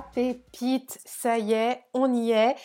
pépite. 0.00 0.98
Ça 1.04 1.38
y 1.38 1.52
est, 1.52 1.82
on 1.92 2.12
y 2.14 2.30
est. 2.30 2.56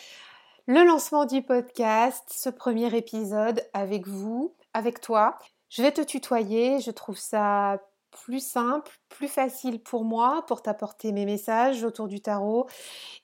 Le 0.66 0.84
lancement 0.84 1.24
du 1.24 1.42
podcast, 1.42 2.24
ce 2.30 2.48
premier 2.48 2.94
épisode 2.96 3.62
avec 3.72 4.06
vous, 4.06 4.54
avec 4.74 5.00
toi. 5.00 5.38
Je 5.70 5.82
vais 5.82 5.92
te 5.92 6.00
tutoyer, 6.00 6.80
je 6.80 6.90
trouve 6.90 7.18
ça 7.18 7.80
plus 8.10 8.44
simple, 8.44 8.90
plus 9.08 9.28
facile 9.28 9.80
pour 9.82 10.04
moi 10.04 10.44
pour 10.46 10.62
t'apporter 10.62 11.12
mes 11.12 11.26
messages 11.26 11.84
autour 11.84 12.08
du 12.08 12.20
tarot. 12.20 12.66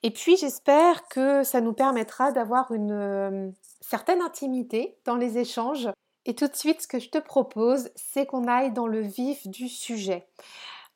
Et 0.03 0.11
puis 0.11 0.37
j'espère 0.37 1.07
que 1.07 1.43
ça 1.43 1.61
nous 1.61 1.73
permettra 1.73 2.31
d'avoir 2.31 2.71
une 2.71 2.91
euh, 2.91 3.49
certaine 3.81 4.21
intimité 4.21 4.97
dans 5.05 5.15
les 5.15 5.37
échanges. 5.37 5.89
Et 6.25 6.33
tout 6.33 6.47
de 6.47 6.55
suite, 6.55 6.81
ce 6.81 6.87
que 6.87 6.99
je 6.99 7.09
te 7.09 7.19
propose, 7.19 7.89
c'est 7.95 8.25
qu'on 8.25 8.47
aille 8.47 8.71
dans 8.71 8.87
le 8.87 9.01
vif 9.01 9.47
du 9.47 9.69
sujet. 9.69 10.27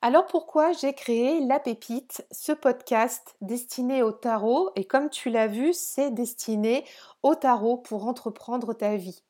Alors 0.02 0.26
pourquoi 0.26 0.72
j'ai 0.72 0.94
créé 0.94 1.40
La 1.40 1.60
Pépite, 1.60 2.26
ce 2.30 2.52
podcast 2.52 3.36
destiné 3.42 4.02
au 4.02 4.12
tarot 4.12 4.70
et 4.74 4.86
comme 4.86 5.10
tu 5.10 5.28
l'as 5.28 5.46
vu, 5.46 5.74
c'est 5.74 6.10
destiné 6.10 6.86
au 7.22 7.34
tarot 7.34 7.76
pour 7.76 8.06
entreprendre 8.06 8.72
ta 8.72 8.96
vie. 8.96 9.22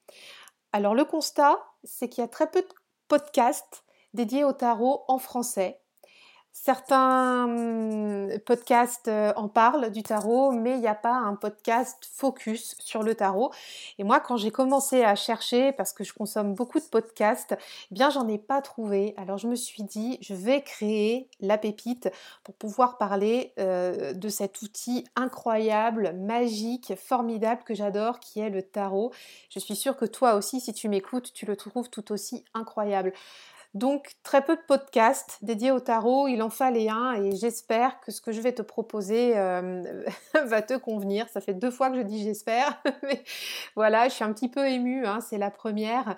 Alors 0.73 0.95
le 0.95 1.05
constat, 1.05 1.59
c'est 1.83 2.09
qu'il 2.09 2.23
y 2.23 2.25
a 2.25 2.29
très 2.29 2.49
peu 2.49 2.63
de 2.63 2.69
podcasts 3.09 3.85
dédiés 4.15 4.45
au 4.45 4.53
tarot 4.53 5.03
en 5.09 5.19
français. 5.19 5.80
Certains 6.63 7.45
hum, 7.45 8.39
podcasts 8.45 9.09
euh, 9.09 9.33
en 9.37 9.49
parlent 9.49 9.91
du 9.91 10.03
tarot, 10.03 10.53
mais 10.53 10.75
il 10.75 10.81
n'y 10.81 10.89
a 10.89 10.95
pas 10.95 11.15
un 11.15 11.35
podcast 11.35 12.07
focus 12.13 12.77
sur 12.79 13.03
le 13.03 13.15
tarot. 13.15 13.51
Et 13.99 14.05
moi, 14.05 14.21
quand 14.21 14.37
j'ai 14.37 14.51
commencé 14.51 15.03
à 15.03 15.15
chercher, 15.15 15.73
parce 15.73 15.95
que 15.95 16.05
je 16.05 16.13
consomme 16.13 16.53
beaucoup 16.53 16.79
de 16.79 16.85
podcasts, 16.85 17.57
eh 17.91 17.95
bien, 17.95 18.11
j'en 18.11 18.29
ai 18.29 18.37
pas 18.37 18.61
trouvé. 18.61 19.15
Alors, 19.17 19.39
je 19.39 19.49
me 19.49 19.55
suis 19.55 19.85
dit, 19.85 20.19
je 20.21 20.35
vais 20.35 20.61
créer 20.61 21.31
la 21.41 21.57
pépite 21.57 22.11
pour 22.45 22.55
pouvoir 22.55 22.99
parler 22.99 23.55
euh, 23.59 24.13
de 24.13 24.29
cet 24.29 24.61
outil 24.61 25.07
incroyable, 25.17 26.13
magique, 26.13 26.93
formidable 26.95 27.63
que 27.65 27.75
j'adore, 27.75 28.21
qui 28.21 28.39
est 28.39 28.51
le 28.51 28.61
tarot. 28.61 29.13
Je 29.49 29.61
suis 29.61 29.77
sûre 29.77 29.97
que 29.97 30.05
toi 30.05 30.35
aussi, 30.35 30.61
si 30.61 30.75
tu 30.75 30.91
m'écoutes, 30.91 31.33
tu 31.33 31.47
le 31.47 31.57
trouves 31.57 31.89
tout 31.89 32.13
aussi 32.13 32.45
incroyable. 32.53 33.15
Donc 33.75 34.13
très 34.25 34.43
peu 34.45 34.57
de 34.57 34.63
podcasts 34.67 35.39
dédiés 35.43 35.71
au 35.71 35.79
tarot, 35.79 36.27
il 36.27 36.43
en 36.43 36.51
fallait 36.51 36.89
un 36.89 37.13
et 37.13 37.37
j'espère 37.37 38.01
que 38.01 38.11
ce 38.11 38.21
que 38.21 38.33
je 38.33 38.41
vais 38.41 38.53
te 38.53 38.63
proposer 38.63 39.39
euh, 39.39 40.03
va 40.45 40.61
te 40.63 40.77
convenir. 40.77 41.29
Ça 41.29 41.41
fait 41.41 41.55
deux 41.55 41.71
fois 41.71 41.91
que 41.91 41.97
je 41.97 42.03
dis 42.03 42.23
j'espère, 42.23 42.83
mais 43.05 43.23
voilà, 43.77 44.09
je 44.09 44.15
suis 44.15 44.25
un 44.25 44.33
petit 44.33 44.49
peu 44.49 44.69
émue, 44.69 45.07
hein, 45.07 45.21
c'est 45.21 45.39
la 45.39 45.53
première. 45.53 46.17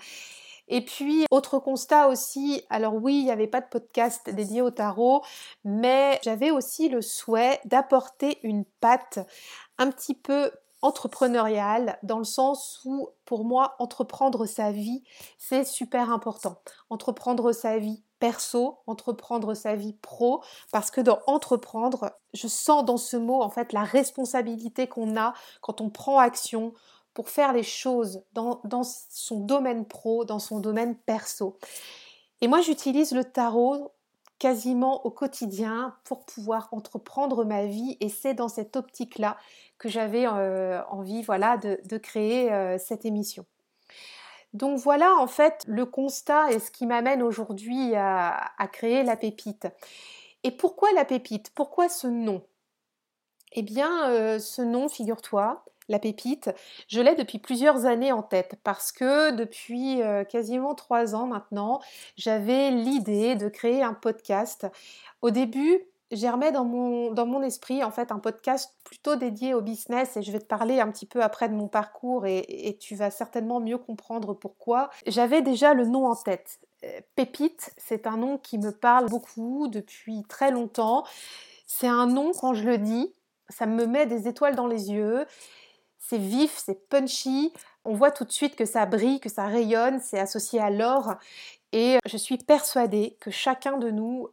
Et 0.69 0.83
puis, 0.83 1.27
autre 1.31 1.59
constat 1.59 2.09
aussi, 2.09 2.63
alors 2.71 2.95
oui, 2.95 3.17
il 3.17 3.25
n'y 3.25 3.31
avait 3.31 3.47
pas 3.47 3.61
de 3.61 3.67
podcast 3.67 4.31
dédié 4.31 4.63
au 4.63 4.71
tarot, 4.71 5.23
mais 5.65 6.19
j'avais 6.23 6.51
aussi 6.51 6.89
le 6.89 7.03
souhait 7.03 7.61
d'apporter 7.67 8.39
une 8.43 8.65
patte 8.81 9.19
un 9.77 9.91
petit 9.91 10.15
peu 10.15 10.51
entrepreneurial 10.83 11.99
dans 12.03 12.19
le 12.19 12.25
sens 12.25 12.81
où 12.85 13.09
pour 13.25 13.45
moi 13.45 13.77
entreprendre 13.79 14.47
sa 14.47 14.73
vie 14.73 15.03
c'est 15.39 15.65
super 15.65 16.11
important. 16.11 16.57
Entreprendre 16.91 17.53
sa 17.53 17.79
vie 17.79 18.03
perso, 18.19 18.79
entreprendre 18.87 19.55
sa 19.55 19.75
vie 19.75 19.95
pro 19.95 20.45
parce 20.71 20.93
que 20.93 21.01
dans 21.01 21.19
entreprendre, 21.27 22.13
je 22.35 22.47
sens 22.47 22.85
dans 22.85 22.97
ce 22.97 23.17
mot 23.17 23.43
en 23.43 23.51
fait 23.51 23.73
la 23.73 23.83
responsabilité 23.83 24.87
qu'on 24.87 25.17
a 25.17 25.35
quand 25.61 25.81
on 25.81 25.91
prend 25.91 26.19
action 26.19 26.73
pour 27.15 27.29
faire 27.29 27.53
les 27.53 27.63
choses 27.63 28.23
dans, 28.33 28.61
dans 28.65 28.85
son 28.85 29.41
domaine 29.41 29.87
pro, 29.87 30.25
dans 30.25 30.39
son 30.39 30.61
domaine 30.61 30.97
perso. 30.97 31.59
Et 32.41 32.49
moi 32.49 32.61
j'utilise 32.61 33.13
le 33.13 33.25
tarot 33.25 33.93
quasiment 34.39 35.07
au 35.07 35.11
quotidien 35.13 35.95
pour 36.03 36.25
pouvoir 36.25 36.69
entreprendre 36.73 37.45
ma 37.45 37.67
vie 37.67 37.97
et 38.01 38.09
c'est 38.09 38.35
dans 38.35 38.49
cette 38.49 38.75
optique-là 38.75 39.37
j'avais 39.89 40.27
euh, 40.27 40.83
envie 40.91 41.23
voilà, 41.23 41.57
de, 41.57 41.99
créer 41.99 42.53
euh, 42.53 42.79
cette 42.79 43.05
émission. 43.05 43.45
Donc 44.53 44.79
voilà 44.79 45.15
en 45.17 45.27
fait 45.27 45.65
le 45.67 45.87
constat 45.87 46.53
et 46.53 46.59
ce 46.59 46.71
qui 46.71 46.87
m'amène 46.87 47.23
aujourd'hui 47.23 47.95
à, 47.95 48.53
créer 48.73 49.03
la 49.03 49.17
pépite. 49.17 49.67
Et 50.45 50.51
pourquoi 50.51 50.93
la 50.93 51.05
pépite? 51.05 51.51
Pourquoi 51.55 51.89
ce 51.89 52.07
nom? 52.07 52.43
Eh 53.53 53.63
bien 53.63 54.11
euh, 54.11 54.39
ce 54.39 54.61
nom, 54.61 54.89
figure-toi, 54.89 55.65
la 55.89 55.99
pépite, 55.99 56.51
je 56.89 57.01
l'ai 57.01 57.15
depuis 57.15 57.39
plusieurs 57.39 57.87
années 57.87 58.13
en 58.13 58.23
tête 58.23 58.57
parce 58.63 58.93
que 58.93 59.33
depuis 59.33 60.01
quasiment 60.29 60.75
trois 60.75 61.15
ans 61.15 61.27
maintenant, 61.27 61.81
j'avais 62.17 62.71
l'idée 62.71 63.35
de 63.35 63.49
créer 63.49 63.83
un 63.83 63.95
podcast. 63.95 64.67
Au 65.23 65.31
début, 65.31 65.87
germais 66.13 66.53
dans 66.53 66.65
mon, 66.65 67.13
dans 67.13 67.27
mon 67.27 67.43
esprit 67.43 67.83
en 67.83 67.91
fait 67.91 68.13
un 68.13 68.19
podcast 68.19 68.75
plutôt 68.85 69.17
dédié 69.17 69.55
au 69.55 69.61
business 69.61 70.17
et 70.17 70.23
je 70.23 70.31
vais 70.31 70.39
te 70.39 70.47
parler 70.47 70.81
un 70.81 70.91
petit 70.91 71.07
peu 71.07 71.23
après 71.23 71.49
de 71.49 71.55
mon 71.55 71.69
parcours 71.69 72.27
et, 72.27 72.45
et 72.49 72.77
tu 72.77 72.95
vas 72.95 73.11
certainement 73.11 73.61
mieux 73.61 73.79
comprendre 73.79 74.35
pourquoi. 74.35 74.91
J'avais 75.07 75.43
déjà 75.43 75.75
le 75.75 75.87
nom 75.87 76.07
en 76.07 76.15
tête. 76.15 76.61
Euh, 76.85 77.01
pépite, 77.15 77.73
c'est 77.77 78.07
un 78.07 78.17
nom 78.17 78.39
qui 78.39 78.59
me 78.59 78.73
parle 78.73 79.09
beaucoup 79.09 79.69
depuis 79.69 80.23
très 80.29 80.51
longtemps. 80.51 81.05
C'est 81.67 81.89
un 81.89 82.07
nom, 82.07 82.33
quand 82.33 82.55
je 82.55 82.65
le 82.65 82.79
dis, 82.79 83.15
ça 83.49 83.67
me 83.67 83.87
met 83.87 84.07
des 84.07 84.29
étoiles 84.29 84.57
dans 84.57 84.67
les 84.67 84.91
yeux 84.91 85.27
c'est 86.03 86.19
vif, 86.19 86.61
c'est 86.63 86.89
punchy. 86.89 87.53
On 87.85 87.95
voit 87.95 88.11
tout 88.11 88.25
de 88.25 88.33
suite 88.33 88.57
que 88.57 88.67
ça 88.67 88.85
brille, 88.85 89.21
que 89.21 89.31
ça 89.31 89.47
rayonne, 89.47 90.01
c'est 90.01 90.19
associé 90.19 90.61
à 90.61 90.69
l'or. 90.69 91.15
Et 91.73 91.97
je 92.05 92.17
suis 92.17 92.37
persuadée 92.37 93.17
que 93.21 93.31
chacun 93.31 93.79
de 93.79 93.91
nous 93.91 94.29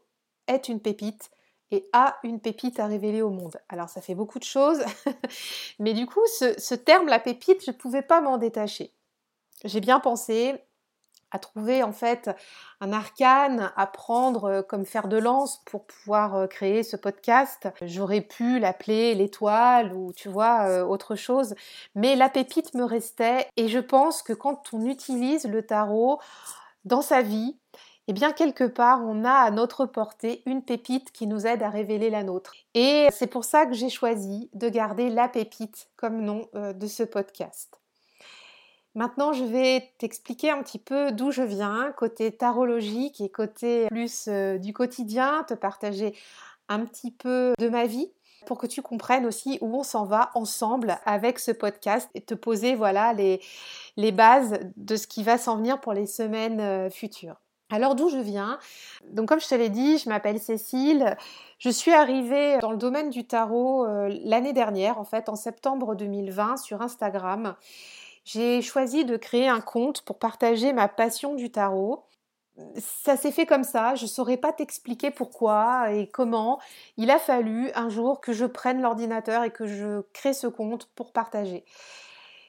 est 0.47 0.67
une 0.67 0.81
pépite 0.81 1.29
et 1.71 1.87
a 1.93 2.17
une 2.23 2.39
pépite 2.39 2.79
à 2.79 2.87
révéler 2.87 3.21
au 3.21 3.29
monde. 3.29 3.57
Alors 3.69 3.89
ça 3.89 4.01
fait 4.01 4.15
beaucoup 4.15 4.39
de 4.39 4.43
choses, 4.43 4.81
mais 5.79 5.93
du 5.93 6.05
coup, 6.05 6.25
ce, 6.27 6.75
terme, 6.75 7.07
la 7.07 7.19
pépite, 7.19 7.63
je 7.65 7.71
ne 7.71 7.75
pouvais 7.75 8.01
pas 8.01 8.21
m'en 8.21 8.37
détacher. 8.37 8.93
J'ai 9.63 9.81
bien 9.81 9.99
pensé, 9.99 10.63
à 11.31 11.39
trouver 11.39 11.83
en 11.83 11.91
fait 11.91 12.29
un 12.81 12.91
arcane 12.91 13.71
à 13.75 13.87
prendre 13.87 14.45
euh, 14.45 14.61
comme 14.61 14.85
fer 14.85 15.07
de 15.07 15.17
lance 15.17 15.61
pour 15.65 15.85
pouvoir 15.85 16.35
euh, 16.35 16.47
créer 16.47 16.83
ce 16.83 16.95
podcast. 16.95 17.69
J'aurais 17.81 18.21
pu 18.21 18.59
l'appeler 18.59 19.13
l'étoile 19.15 19.93
ou 19.93 20.13
tu 20.13 20.29
vois 20.29 20.67
euh, 20.67 20.83
autre 20.83 21.15
chose, 21.15 21.55
mais 21.95 22.15
la 22.15 22.29
pépite 22.29 22.73
me 22.73 22.83
restait 22.83 23.47
et 23.57 23.67
je 23.67 23.79
pense 23.79 24.23
que 24.23 24.33
quand 24.33 24.73
on 24.73 24.85
utilise 24.85 25.45
le 25.45 25.63
tarot 25.63 26.19
dans 26.85 27.01
sa 27.01 27.21
vie, 27.21 27.58
eh 28.09 28.13
bien 28.13 28.31
quelque 28.31 28.63
part 28.63 29.01
on 29.05 29.23
a 29.23 29.31
à 29.31 29.51
notre 29.51 29.85
portée 29.85 30.41
une 30.45 30.63
pépite 30.63 31.11
qui 31.11 31.27
nous 31.27 31.45
aide 31.45 31.63
à 31.63 31.69
révéler 31.69 32.09
la 32.09 32.23
nôtre. 32.23 32.55
Et 32.73 33.07
c'est 33.11 33.27
pour 33.27 33.45
ça 33.45 33.65
que 33.65 33.73
j'ai 33.73 33.89
choisi 33.89 34.49
de 34.53 34.67
garder 34.67 35.09
la 35.09 35.29
pépite 35.29 35.89
comme 35.95 36.21
nom 36.21 36.47
de 36.53 36.87
ce 36.87 37.03
podcast. 37.03 37.79
Maintenant, 38.95 39.33
je 39.33 39.43
vais 39.43 39.93
t'expliquer 39.99 40.49
un 40.49 40.63
petit 40.63 40.79
peu 40.79 41.11
d'où 41.11 41.31
je 41.31 41.43
viens, 41.43 41.93
côté 41.95 42.31
tarologique 42.31 43.21
et 43.21 43.29
côté 43.29 43.87
plus 43.87 44.27
euh, 44.27 44.57
du 44.57 44.73
quotidien, 44.73 45.45
te 45.47 45.53
partager 45.53 46.15
un 46.69 46.85
petit 46.85 47.11
peu 47.11 47.53
de 47.59 47.69
ma 47.69 47.85
vie 47.85 48.11
pour 48.47 48.57
que 48.57 48.65
tu 48.65 48.81
comprennes 48.81 49.25
aussi 49.25 49.59
où 49.61 49.77
on 49.77 49.83
s'en 49.83 50.05
va 50.05 50.31
ensemble 50.33 50.97
avec 51.05 51.39
ce 51.39 51.51
podcast 51.51 52.09
et 52.15 52.21
te 52.21 52.33
poser 52.33 52.73
voilà 52.73 53.13
les, 53.13 53.41
les 53.95 54.11
bases 54.11 54.59
de 54.75 54.95
ce 54.95 55.07
qui 55.07 55.23
va 55.23 55.37
s'en 55.37 55.57
venir 55.57 55.79
pour 55.81 55.93
les 55.93 56.07
semaines 56.07 56.59
euh, 56.59 56.89
futures. 56.89 57.39
Alors 57.71 57.95
d'où 57.95 58.09
je 58.09 58.17
viens? 58.17 58.59
Donc 59.11 59.27
comme 59.27 59.39
je 59.39 59.47
te 59.47 59.55
l'ai 59.55 59.69
dit, 59.69 59.99
je 59.99 60.09
m'appelle 60.09 60.39
Cécile. 60.39 61.15
Je 61.59 61.69
suis 61.69 61.91
arrivée 61.91 62.57
dans 62.59 62.71
le 62.71 62.77
domaine 62.77 63.09
du 63.09 63.25
tarot 63.25 63.85
euh, 63.85 64.09
l'année 64.23 64.53
dernière, 64.53 64.97
en 64.97 65.03
fait 65.03 65.29
en 65.29 65.35
septembre 65.35 65.95
2020 65.95 66.57
sur 66.57 66.81
Instagram 66.81 67.55
j'ai 68.31 68.61
choisi 68.61 69.05
de 69.05 69.17
créer 69.17 69.47
un 69.47 69.59
compte 69.59 70.03
pour 70.03 70.19
partager 70.19 70.71
ma 70.71 70.87
passion 70.87 71.33
du 71.33 71.51
tarot. 71.51 72.05
Ça 72.77 73.17
s'est 73.17 73.31
fait 73.31 73.47
comme 73.47 73.63
ça, 73.63 73.95
je 73.95 74.03
ne 74.03 74.09
saurais 74.09 74.37
pas 74.37 74.53
t'expliquer 74.53 75.09
pourquoi 75.09 75.91
et 75.91 76.07
comment. 76.07 76.59
Il 76.97 77.09
a 77.09 77.17
fallu 77.17 77.71
un 77.73 77.89
jour 77.89 78.21
que 78.21 78.33
je 78.33 78.45
prenne 78.45 78.81
l'ordinateur 78.81 79.43
et 79.45 79.49
que 79.49 79.65
je 79.65 80.01
crée 80.13 80.33
ce 80.33 80.45
compte 80.45 80.89
pour 80.93 81.11
partager. 81.11 81.65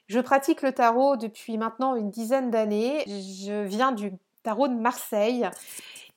Je 0.09 0.21
pratique 0.21 0.61
le 0.61 0.73
tarot 0.73 1.17
depuis 1.17 1.57
maintenant 1.57 1.95
une 1.95 2.11
dizaine 2.11 2.51
d'années. 2.51 3.05
Je 3.07 3.63
viens 3.63 3.93
du 3.93 4.13
tarot 4.43 4.69
de 4.69 4.75
Marseille 4.75 5.49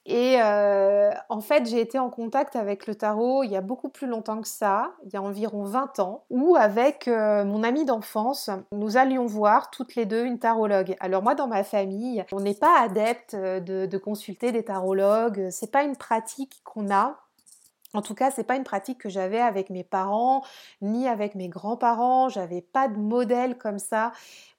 Et 0.06 0.42
euh, 0.42 1.12
en 1.30 1.40
fait, 1.40 1.66
j'ai 1.66 1.80
été 1.80 1.98
en 1.98 2.10
contact 2.10 2.56
avec 2.56 2.88
le 2.88 2.96
tarot 2.96 3.44
il 3.44 3.52
y 3.52 3.56
a 3.56 3.62
beaucoup 3.62 3.90
plus 3.90 4.08
longtemps 4.08 4.42
que 4.42 4.48
ça, 4.48 4.92
il 5.06 5.14
y 5.14 5.18
a 5.18 5.22
environ 5.22 5.64
20 5.64 6.00
ans, 6.00 6.26
où 6.30 6.56
avec 6.56 7.08
euh, 7.08 7.46
mon 7.46 7.64
ami 7.64 7.86
d'enfance, 7.86 8.50
nous 8.72 8.98
allions 8.98 9.26
voir 9.26 9.72
toutes 9.72 9.96
les 9.96 10.06
deux 10.06 10.26
une 10.26 10.40
tarologue. 10.40 10.96
Alors 11.00 11.24
moi, 11.24 11.36
dans 11.36 11.48
ma 11.48 11.64
famille, 11.64 12.26
on 12.34 12.42
n'est 12.42 12.54
pas 12.54 12.82
adepte 12.82 13.36
de, 13.36 13.86
de 13.86 13.98
consulter 13.98 14.52
des 14.52 14.64
tarologues, 14.64 15.48
c'est 15.52 15.72
pas 15.72 15.84
une 15.84 15.96
pratique 15.96 16.62
qu'on 16.64 16.92
a. 16.94 17.18
En 17.94 18.02
tout 18.02 18.16
cas, 18.16 18.32
c'est 18.32 18.44
pas 18.44 18.56
une 18.56 18.64
pratique 18.64 18.98
que 18.98 19.10
j'avais 19.10 19.40
avec 19.40 19.70
mes 19.70 19.84
parents 19.84 20.44
ni 20.82 21.08
avec 21.08 21.36
mes 21.36 21.48
grands-parents. 21.48 22.28
J'avais 22.28 22.62
pas 22.62 22.88
de 22.88 22.98
modèle 22.98 23.58
comme 23.58 23.78
ça 23.78 24.12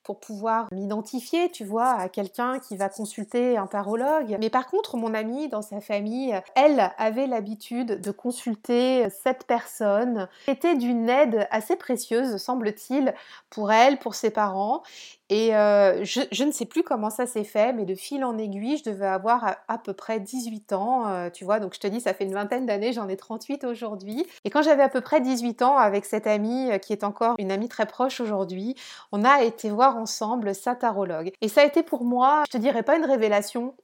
pour 0.04 0.20
pouvoir 0.20 0.68
m'identifier, 0.70 1.50
tu 1.50 1.64
vois, 1.64 1.92
à 1.92 2.08
quelqu'un 2.08 2.58
qui 2.58 2.76
va 2.76 2.88
consulter 2.88 3.56
un 3.56 3.66
tarologue. 3.66 4.36
Mais 4.38 4.50
par 4.50 4.68
contre, 4.68 4.96
mon 4.96 5.14
amie 5.14 5.48
dans 5.48 5.62
sa 5.62 5.80
famille, 5.80 6.38
elle 6.54 6.92
avait 6.98 7.26
l'habitude 7.26 8.00
de 8.00 8.10
consulter 8.10 9.08
cette 9.22 9.46
personne. 9.46 10.28
C'était 10.44 10.76
d'une 10.76 11.08
aide 11.08 11.48
assez 11.50 11.76
précieuse, 11.76 12.36
semble-t-il, 12.36 13.14
pour 13.50 13.72
elle, 13.72 13.98
pour 13.98 14.14
ses 14.14 14.30
parents. 14.30 14.82
Et 15.30 15.56
euh, 15.56 16.04
je, 16.04 16.44
ne 16.44 16.52
sais 16.52 16.66
plus 16.66 16.82
comment 16.82 17.08
ça 17.08 17.26
s'est 17.26 17.44
fait, 17.44 17.72
mais 17.72 17.86
de 17.86 17.94
fil 17.94 18.24
en 18.24 18.36
aiguille, 18.36 18.76
je 18.76 18.90
devais 18.90 19.06
avoir 19.06 19.56
à, 19.68 19.78
peu 19.78 19.94
près 19.94 20.20
18 20.20 20.74
ans, 20.74 21.08
euh, 21.08 21.30
tu 21.30 21.46
vois, 21.46 21.60
donc 21.60 21.74
je 21.74 21.80
te 21.80 21.86
dis, 21.86 22.00
ça 22.02 22.12
fait 22.12 22.24
une 22.24 22.34
vingtaine 22.34 22.66
d'années, 22.66 22.92
j'en 22.92 23.08
ai 23.08 23.16
38 23.16 23.64
aujourd'hui. 23.64 24.26
Et 24.44 24.50
quand 24.50 24.62
j'avais 24.62 24.82
à 24.82 24.90
peu 24.90 25.00
près 25.00 25.22
18 25.22 25.62
ans, 25.62 25.78
avec 25.78 26.04
cette 26.04 26.26
amie 26.26 26.70
euh, 26.70 26.78
qui 26.78 26.92
est 26.92 27.04
encore 27.04 27.36
une 27.38 27.50
amie 27.50 27.68
très 27.68 27.86
proche 27.86 28.20
aujourd'hui, 28.20 28.76
on 29.12 29.24
a 29.24 29.42
été 29.42 29.70
voir 29.70 29.93
ensemble 29.96 30.54
sa 30.54 30.74
tarologue. 30.74 31.32
Et 31.40 31.48
ça 31.48 31.62
a 31.62 31.64
été 31.64 31.82
pour 31.82 32.04
moi, 32.04 32.44
je 32.46 32.52
te 32.52 32.58
dirais 32.58 32.82
pas 32.82 32.96
une 32.96 33.04
révélation, 33.04 33.74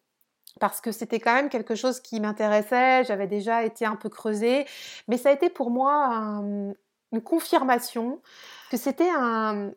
parce 0.58 0.80
que 0.80 0.92
c'était 0.92 1.20
quand 1.20 1.34
même 1.34 1.48
quelque 1.48 1.74
chose 1.74 2.00
qui 2.00 2.20
m'intéressait, 2.20 3.04
j'avais 3.04 3.26
déjà 3.26 3.64
été 3.64 3.86
un 3.86 3.96
peu 3.96 4.08
creusée, 4.08 4.66
mais 5.08 5.16
ça 5.16 5.30
a 5.30 5.32
été 5.32 5.48
pour 5.48 5.70
moi 5.70 6.42
une 7.12 7.22
confirmation 7.22 8.20
que 8.70 8.76
c'était 8.76 9.10
un, 9.16 9.72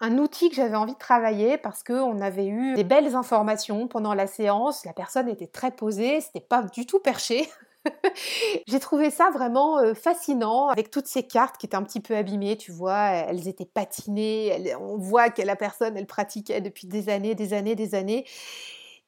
un 0.00 0.18
outil 0.18 0.50
que 0.50 0.56
j'avais 0.56 0.76
envie 0.76 0.92
de 0.92 0.98
travailler 0.98 1.58
parce 1.58 1.82
qu'on 1.82 2.20
avait 2.20 2.46
eu 2.46 2.74
des 2.74 2.84
belles 2.84 3.14
informations 3.14 3.88
pendant 3.88 4.14
la 4.14 4.26
séance. 4.26 4.84
La 4.84 4.92
personne 4.92 5.28
était 5.28 5.46
très 5.46 5.70
posée, 5.70 6.20
c'était 6.20 6.40
pas 6.40 6.62
du 6.62 6.86
tout 6.86 6.98
perché. 6.98 7.48
J'ai 8.66 8.80
trouvé 8.80 9.10
ça 9.10 9.30
vraiment 9.30 9.94
fascinant 9.94 10.68
avec 10.68 10.90
toutes 10.90 11.06
ces 11.06 11.22
cartes 11.26 11.56
qui 11.58 11.66
étaient 11.66 11.76
un 11.76 11.82
petit 11.82 12.00
peu 12.00 12.16
abîmées, 12.16 12.56
tu 12.56 12.72
vois, 12.72 13.08
elles 13.08 13.48
étaient 13.48 13.64
patinées, 13.66 14.74
on 14.80 14.96
voit 14.98 15.30
que 15.30 15.42
la 15.42 15.56
personne, 15.56 15.96
elle 15.96 16.06
pratiquait 16.06 16.60
depuis 16.60 16.86
des 16.86 17.08
années, 17.08 17.34
des 17.34 17.52
années, 17.54 17.74
des 17.74 17.94
années. 17.94 18.24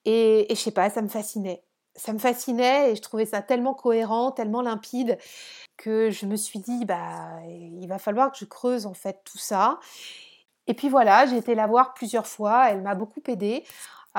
Et, 0.04 0.50
et 0.52 0.54
je 0.54 0.60
sais 0.60 0.70
pas, 0.70 0.90
ça 0.90 1.02
me 1.02 1.08
fascinait. 1.08 1.62
Ça 1.96 2.12
me 2.12 2.18
fascinait 2.18 2.92
et 2.92 2.96
je 2.96 3.02
trouvais 3.02 3.26
ça 3.26 3.42
tellement 3.42 3.74
cohérent, 3.74 4.30
tellement 4.30 4.62
limpide 4.62 5.18
que 5.76 6.10
je 6.10 6.26
me 6.26 6.36
suis 6.36 6.60
dit, 6.60 6.84
bah, 6.84 7.40
il 7.48 7.86
va 7.88 7.98
falloir 7.98 8.32
que 8.32 8.38
je 8.38 8.44
creuse 8.44 8.86
en 8.86 8.94
fait 8.94 9.20
tout 9.24 9.38
ça. 9.38 9.80
Et 10.66 10.74
puis 10.74 10.88
voilà, 10.90 11.26
j'ai 11.26 11.38
été 11.38 11.54
la 11.54 11.66
voir 11.66 11.94
plusieurs 11.94 12.26
fois, 12.26 12.70
elle 12.70 12.82
m'a 12.82 12.94
beaucoup 12.94 13.22
aidée 13.26 13.64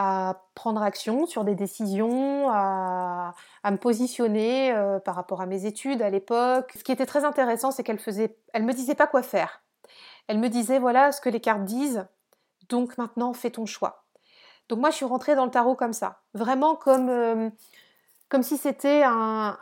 à 0.01 0.43
prendre 0.55 0.81
action 0.81 1.25
sur 1.25 1.43
des 1.43 1.55
décisions, 1.55 2.49
à, 2.49 3.33
me 3.65 3.75
positionner 3.75 4.71
euh, 4.71 4.97
par 4.97 5.13
rapport 5.13 5.41
à 5.41 5.45
mes 5.45 5.65
études 5.65 6.01
à 6.01 6.09
l'époque. 6.09 6.71
Ce 6.77 6.85
qui 6.85 6.93
était 6.93 7.05
très 7.05 7.25
intéressant, 7.25 7.71
c'est 7.71 7.83
qu'elle 7.83 7.99
faisait, 7.99 8.37
elle 8.53 8.63
me 8.63 8.71
disait 8.71 8.95
pas 8.95 9.07
quoi 9.07 9.23
faire. 9.23 9.61
Elle 10.27 10.39
me 10.39 10.47
disait 10.47 10.79
voilà 10.79 11.11
ce 11.11 11.19
que 11.19 11.27
les 11.27 11.41
cartes 11.41 11.65
disent, 11.65 12.07
donc 12.69 12.97
maintenant 12.97 13.33
fais 13.33 13.49
ton 13.49 13.65
choix. 13.65 14.05
Donc 14.69 14.79
moi 14.79 14.89
je 14.89 14.95
suis 14.95 15.05
rentrée 15.05 15.35
dans 15.35 15.43
le 15.43 15.51
tarot 15.51 15.75
comme 15.75 15.91
ça, 15.91 16.21
vraiment 16.33 16.75
comme 16.75 17.09
euh, 17.09 17.49
comme 18.29 18.43
si 18.43 18.55
c'était 18.55 19.03
un, 19.03 19.57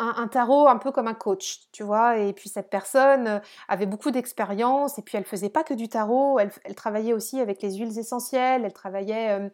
un, 0.00 0.28
tarot 0.28 0.66
un 0.66 0.78
peu 0.78 0.92
comme 0.92 1.08
un 1.08 1.14
coach, 1.14 1.60
tu 1.72 1.82
vois. 1.82 2.18
Et 2.18 2.32
puis 2.32 2.48
cette 2.48 2.70
personne 2.70 3.26
euh, 3.26 3.38
avait 3.68 3.86
beaucoup 3.86 4.10
d'expérience 4.10 4.98
et 4.98 5.02
puis 5.02 5.18
elle 5.18 5.24
faisait 5.24 5.50
pas 5.50 5.62
que 5.62 5.74
du 5.74 5.88
tarot, 5.88 6.38
elle, 6.38 6.74
travaillait 6.74 7.12
aussi 7.12 7.40
avec 7.40 7.62
les 7.62 7.74
huiles 7.74 7.98
essentielles, 7.98 8.64
elle 8.64 8.72
travaillait 8.72 9.38
euh, 9.38 9.48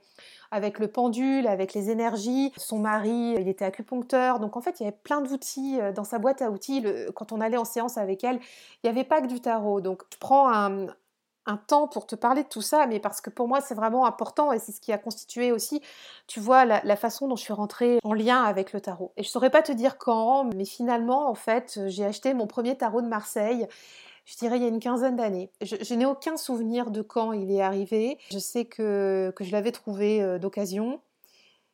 avec 0.50 0.78
le 0.78 0.88
pendule, 0.88 1.46
avec 1.48 1.74
les 1.74 1.90
énergies. 1.90 2.52
Son 2.56 2.78
mari, 2.78 3.34
il 3.38 3.48
était 3.48 3.64
acupuncteur, 3.64 4.38
donc 4.38 4.56
en 4.56 4.60
fait 4.60 4.78
il 4.80 4.84
y 4.84 4.86
avait 4.86 4.96
plein 4.96 5.20
d'outils 5.20 5.80
euh, 5.80 5.92
dans 5.92 6.04
sa 6.04 6.18
boîte 6.18 6.42
à 6.42 6.50
outils. 6.50 6.84
quand 7.14 7.32
on 7.32 7.40
allait 7.40 7.56
en 7.56 7.64
séance 7.64 7.98
avec 7.98 8.22
elle, 8.22 8.36
il 8.36 8.86
n'y 8.86 8.90
avait 8.90 9.04
pas 9.04 9.20
que 9.20 9.26
du 9.26 9.40
tarot. 9.40 9.80
Donc 9.80 10.02
je 10.12 10.18
prends 10.18 10.48
un, 10.52 10.86
un 11.46 11.56
temps 11.56 11.88
pour 11.88 12.06
te 12.06 12.14
parler 12.14 12.42
de 12.42 12.48
tout 12.48 12.60
ça, 12.60 12.86
mais 12.86 13.00
parce 13.00 13.20
que 13.20 13.30
pour 13.30 13.48
moi 13.48 13.60
c'est 13.60 13.74
vraiment 13.74 14.06
important 14.06 14.52
et 14.52 14.58
c'est 14.58 14.72
ce 14.72 14.80
qui 14.80 14.92
a 14.92 14.98
constitué 14.98 15.52
aussi, 15.52 15.80
tu 16.26 16.40
vois, 16.40 16.64
la, 16.64 16.96
façon 16.96 17.28
dont 17.28 17.36
je 17.36 17.42
suis 17.42 17.52
rentrée 17.52 17.98
en 18.02 18.12
lien 18.12 18.42
avec 18.42 18.72
le 18.72 18.80
tarot. 18.80 19.12
Et 19.16 19.22
je 19.22 19.28
saurais 19.28 19.50
pas 19.50 19.62
te 19.62 19.72
dire 19.72 19.98
quand, 19.98 20.44
mais 20.54 20.64
finalement, 20.64 21.28
en 21.28 21.34
fait, 21.34 21.78
j'ai 21.86 22.04
acheté 22.04 22.34
mon 22.34 22.46
premier 22.46 22.76
tarot 22.76 23.02
de 23.02 23.08
Marseille. 23.08 23.66
Je 24.24 24.36
dirais 24.36 24.56
il 24.56 24.62
y 24.62 24.64
a 24.64 24.68
une 24.68 24.80
quinzaine 24.80 25.14
d'années. 25.14 25.50
Je, 25.60 25.94
n'ai 25.94 26.06
aucun 26.06 26.36
souvenir 26.36 26.90
de 26.90 27.02
quand 27.02 27.32
il 27.32 27.50
est 27.52 27.60
arrivé. 27.60 28.18
Je 28.30 28.38
sais 28.38 28.64
que, 28.64 29.32
que 29.36 29.44
je 29.44 29.52
l'avais 29.52 29.72
trouvé 29.72 30.22
euh, 30.22 30.38
d'occasion, 30.38 31.00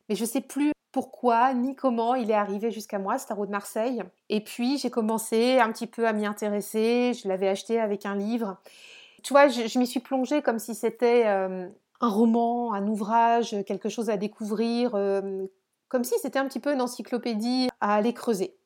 mais 0.08 0.16
je 0.16 0.24
sais 0.24 0.42
plus 0.42 0.72
pourquoi 0.92 1.54
ni 1.54 1.74
comment 1.74 2.14
il 2.14 2.30
est 2.30 2.34
arrivé 2.34 2.70
jusqu'à 2.70 2.98
moi, 2.98 3.18
ce 3.18 3.26
tarot 3.26 3.46
de 3.46 3.50
Marseille. 3.50 4.02
Et 4.28 4.42
puis 4.42 4.76
j'ai 4.76 4.90
commencé 4.90 5.58
un 5.58 5.72
petit 5.72 5.86
peu 5.86 6.06
à 6.06 6.12
m'y 6.12 6.26
intéresser. 6.26 7.14
Je 7.14 7.26
l'avais 7.26 7.48
acheté 7.48 7.80
avec 7.80 8.04
un 8.04 8.14
livre 8.14 8.58
tu 9.22 9.32
vois, 9.32 9.48
je, 9.48 9.78
m'y 9.78 9.86
suis 9.86 10.00
plongée 10.00 10.42
comme 10.42 10.58
si 10.58 10.74
c'était 10.74 11.26
euh, 11.26 11.68
un 12.00 12.08
roman, 12.08 12.72
un 12.72 12.86
ouvrage, 12.86 13.56
quelque 13.66 13.88
chose 13.88 14.10
à 14.10 14.16
découvrir, 14.16 14.94
euh, 14.94 15.46
comme 15.88 16.04
si 16.04 16.14
c'était 16.20 16.38
un 16.38 16.46
petit 16.46 16.60
peu 16.60 16.72
une 16.72 16.80
encyclopédie 16.80 17.68
à 17.80 17.94
aller 17.94 18.12
creuser. 18.12 18.56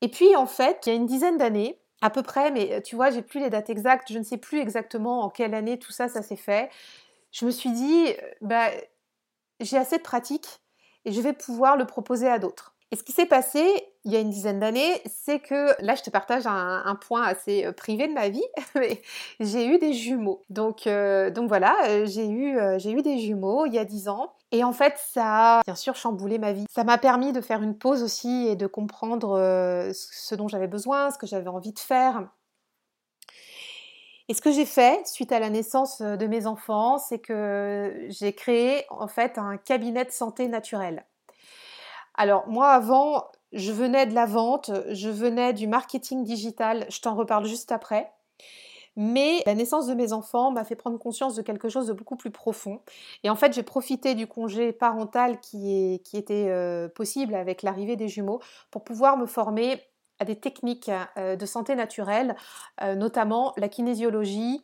Et 0.00 0.08
puis 0.08 0.34
en 0.36 0.46
fait, 0.46 0.82
il 0.86 0.88
y 0.90 0.92
a 0.92 0.96
une 0.96 1.06
dizaine 1.06 1.36
d'années, 1.36 1.78
à 2.00 2.10
peu 2.10 2.22
près, 2.22 2.50
mais 2.50 2.72
euh, 2.72 2.80
tu 2.80 2.96
vois, 2.96 3.10
j'ai 3.10 3.22
plus 3.22 3.40
les 3.40 3.50
dates 3.50 3.70
exactes, 3.70 4.12
je 4.12 4.18
ne 4.18 4.24
sais 4.24 4.38
plus 4.38 4.58
exactement 4.58 5.22
en 5.22 5.30
quelle 5.30 5.54
année 5.54 5.78
tout 5.78 5.92
ça, 5.92 6.08
ça 6.08 6.22
s'est 6.22 6.36
fait. 6.36 6.70
Je 7.30 7.46
me 7.46 7.50
suis 7.50 7.70
dit, 7.70 8.08
bah, 8.40 8.68
j'ai 9.60 9.76
assez 9.76 9.98
de 9.98 10.02
pratique 10.02 10.60
et 11.04 11.12
je 11.12 11.20
vais 11.20 11.32
pouvoir 11.32 11.76
le 11.76 11.86
proposer 11.86 12.28
à 12.28 12.38
d'autres. 12.38 12.74
Et 12.92 12.96
ce 12.96 13.02
qui 13.02 13.12
s'est 13.12 13.26
passé 13.26 13.88
il 14.04 14.12
y 14.12 14.16
a 14.16 14.20
une 14.20 14.30
dizaine 14.30 14.58
d'années, 14.58 15.00
c'est 15.06 15.38
que 15.38 15.80
là, 15.82 15.94
je 15.94 16.02
te 16.02 16.10
partage 16.10 16.46
un, 16.46 16.94
point 16.96 17.22
assez 17.22 17.64
euh, 17.64 17.72
privé 17.72 18.08
de 18.08 18.12
ma 18.12 18.28
vie, 18.28 18.44
j'ai 19.40 19.66
eu 19.66 19.78
des 19.78 19.92
jumeaux. 19.92 20.42
Donc, 20.50 20.86
euh, 20.86 21.30
donc 21.30 21.48
voilà, 21.48 21.76
euh, 21.86 22.06
j'ai 22.06 22.28
eu, 22.28 22.58
j'ai 22.78 22.90
eu 22.90 23.00
des 23.02 23.18
jumeaux 23.18 23.64
il 23.66 23.74
y 23.74 23.78
a 23.78 23.84
dix 23.84 24.08
ans. 24.08 24.34
Et 24.50 24.64
en 24.64 24.72
fait, 24.72 24.94
ça 24.98 25.58
a 25.58 25.62
bien 25.64 25.74
sûr 25.74 25.96
chamboulé 25.96 26.38
ma 26.38 26.52
vie. 26.52 26.66
Ça 26.68 26.84
m'a 26.84 26.98
permis 26.98 27.32
de 27.32 27.40
faire 27.40 27.62
une 27.62 27.78
pause 27.78 28.02
aussi 28.02 28.48
et 28.48 28.56
de 28.56 28.66
comprendre 28.66 29.38
ce 29.94 30.34
dont 30.34 30.48
j'avais 30.48 30.66
besoin, 30.66 31.10
ce 31.10 31.16
que 31.16 31.26
j'avais 31.26 31.48
envie 31.48 31.72
de 31.72 31.78
faire. 31.78 32.28
Et 34.28 34.34
ce 34.34 34.42
que 34.42 34.52
j'ai 34.52 34.66
fait 34.66 35.06
suite 35.06 35.32
à 35.32 35.40
la 35.40 35.48
naissance 35.48 36.02
de 36.02 36.26
mes 36.26 36.46
enfants, 36.46 36.98
c'est 36.98 37.18
que 37.18 38.06
j'ai 38.08 38.34
créé 38.34 38.84
en 38.90 39.08
fait 39.08 39.38
un 39.38 39.56
cabinet 39.56 40.04
de 40.04 40.10
santé 40.10 40.48
naturelle. 40.48 41.06
Alors 42.14 42.46
moi 42.48 42.70
avant, 42.70 43.24
je 43.52 43.72
venais 43.72 44.06
de 44.06 44.14
la 44.14 44.26
vente, 44.26 44.70
je 44.90 45.08
venais 45.08 45.52
du 45.52 45.66
marketing 45.66 46.24
digital, 46.24 46.86
je 46.88 47.00
t'en 47.00 47.14
reparle 47.14 47.46
juste 47.46 47.72
après. 47.72 48.12
Mais 48.96 49.42
la 49.46 49.54
naissance 49.54 49.86
de 49.86 49.94
mes 49.94 50.12
enfants 50.12 50.50
m'a 50.50 50.64
fait 50.64 50.76
prendre 50.76 50.98
conscience 50.98 51.34
de 51.34 51.42
quelque 51.42 51.68
chose 51.68 51.86
de 51.86 51.92
beaucoup 51.92 52.16
plus 52.16 52.30
profond. 52.30 52.80
Et 53.24 53.30
en 53.30 53.36
fait, 53.36 53.54
j'ai 53.54 53.62
profité 53.62 54.14
du 54.14 54.26
congé 54.26 54.72
parental 54.72 55.40
qui, 55.40 55.94
était 56.12 56.48
euh, 56.50 56.88
possible 56.88 57.34
avec 57.34 57.62
l'arrivée 57.62 57.96
des 57.96 58.08
jumeaux 58.08 58.40
pour 58.70 58.84
pouvoir 58.84 59.16
me 59.16 59.24
former 59.24 59.80
à 60.18 60.24
des 60.24 60.36
techniques 60.36 60.90
euh, 61.16 61.36
de 61.36 61.46
santé 61.46 61.74
naturelle, 61.74 62.36
euh, 62.82 62.94
notamment 62.94 63.54
la 63.56 63.68
kinésiologie, 63.68 64.62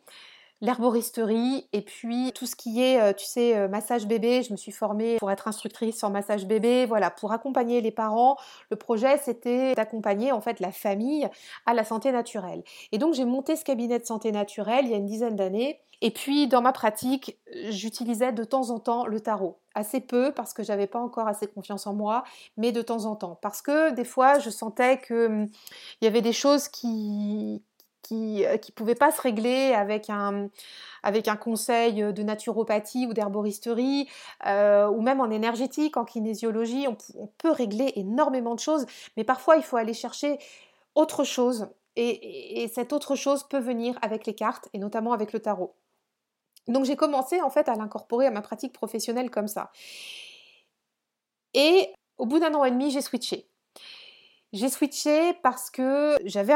l'herboristerie 0.61 1.67
et 1.73 1.81
puis 1.81 2.31
tout 2.33 2.45
ce 2.45 2.55
qui 2.55 2.81
est, 2.81 2.99
euh, 2.99 3.13
tu 3.13 3.25
sais, 3.25 3.55
euh, 3.55 3.67
massage 3.67 4.07
bébé. 4.07 4.43
Je 4.43 4.51
me 4.51 4.57
suis 4.57 4.71
formée 4.71 5.17
pour 5.17 5.31
être 5.31 5.47
instructrice 5.47 6.03
en 6.03 6.09
massage 6.09 6.45
bébé, 6.45 6.85
voilà, 6.85 7.11
pour 7.11 7.31
accompagner 7.31 7.81
les 7.81 7.91
parents. 7.91 8.37
Le 8.69 8.75
projet, 8.75 9.17
c'était 9.17 9.73
d'accompagner 9.75 10.31
en 10.31 10.41
fait 10.41 10.59
la 10.59 10.71
famille 10.71 11.27
à 11.65 11.73
la 11.73 11.83
santé 11.83 12.11
naturelle. 12.11 12.63
Et 12.91 12.97
donc 12.97 13.13
j'ai 13.13 13.25
monté 13.25 13.55
ce 13.55 13.63
cabinet 13.63 13.99
de 13.99 14.05
santé 14.05 14.31
naturelle 14.31 14.85
il 14.85 14.91
y 14.91 14.93
a 14.93 14.97
une 14.97 15.05
dizaine 15.05 15.35
d'années. 15.35 15.79
Et 16.01 16.11
puis 16.11 16.47
dans 16.47 16.61
ma 16.61 16.71
pratique, 16.71 17.37
j'utilisais 17.69 18.31
de 18.31 18.43
temps 18.43 18.69
en 18.69 18.79
temps 18.79 19.05
le 19.05 19.19
tarot. 19.19 19.59
Assez 19.75 19.99
peu 19.99 20.31
parce 20.33 20.53
que 20.53 20.63
j'avais 20.63 20.87
pas 20.87 20.99
encore 20.99 21.27
assez 21.27 21.47
confiance 21.47 21.87
en 21.87 21.93
moi, 21.93 22.23
mais 22.57 22.71
de 22.71 22.81
temps 22.81 23.05
en 23.05 23.15
temps. 23.15 23.37
Parce 23.41 23.61
que 23.61 23.91
des 23.91 24.05
fois, 24.05 24.39
je 24.39 24.49
sentais 24.49 24.99
qu'il 24.99 25.15
hum, 25.15 25.47
y 26.01 26.07
avait 26.07 26.21
des 26.21 26.33
choses 26.33 26.67
qui, 26.69 27.61
qui 28.01 28.41
ne 28.41 28.45
euh, 28.45 28.57
pouvaient 28.75 28.95
pas 28.95 29.11
se 29.11 29.21
régler 29.21 29.73
avec 29.73 30.09
un, 30.09 30.49
avec 31.03 31.27
un 31.27 31.35
conseil 31.35 32.13
de 32.13 32.23
naturopathie 32.23 33.05
ou 33.05 33.13
d'herboristerie, 33.13 34.09
euh, 34.45 34.87
ou 34.87 35.01
même 35.01 35.21
en 35.21 35.29
énergétique, 35.29 35.97
en 35.97 36.05
kinésiologie. 36.05 36.87
On, 36.87 37.27
peut 37.37 37.51
régler 37.51 37.93
énormément 37.95 38.55
de 38.55 38.59
choses, 38.59 38.85
mais 39.15 39.23
parfois 39.23 39.55
il 39.57 39.63
faut 39.63 39.77
aller 39.77 39.93
chercher 39.93 40.39
autre 40.95 41.23
chose. 41.23 41.69
Et, 41.95 42.63
et, 42.63 42.67
cette 42.67 42.93
autre 42.93 43.15
chose 43.15 43.43
peut 43.43 43.59
venir 43.59 43.97
avec 44.01 44.25
les 44.25 44.35
cartes, 44.35 44.69
et 44.73 44.79
notamment 44.79 45.13
avec 45.13 45.33
le 45.33 45.39
tarot. 45.39 45.75
Donc 46.67 46.85
j'ai 46.85 46.95
commencé 46.95 47.41
en 47.41 47.49
fait 47.49 47.67
à 47.67 47.75
l'incorporer 47.75 48.27
à 48.27 48.31
ma 48.31 48.41
pratique 48.41 48.73
professionnelle 48.73 49.29
comme 49.29 49.47
ça. 49.47 49.71
Et 51.53 51.89
au 52.17 52.25
bout 52.25 52.39
d'un 52.39 52.53
an 52.53 52.63
et 52.63 52.71
demi, 52.71 52.91
j'ai 52.91 53.01
switché. 53.01 53.48
J'ai 54.51 54.69
switché 54.69 55.33
parce 55.43 55.69
que 55.69 56.15
j'avais 56.25 56.55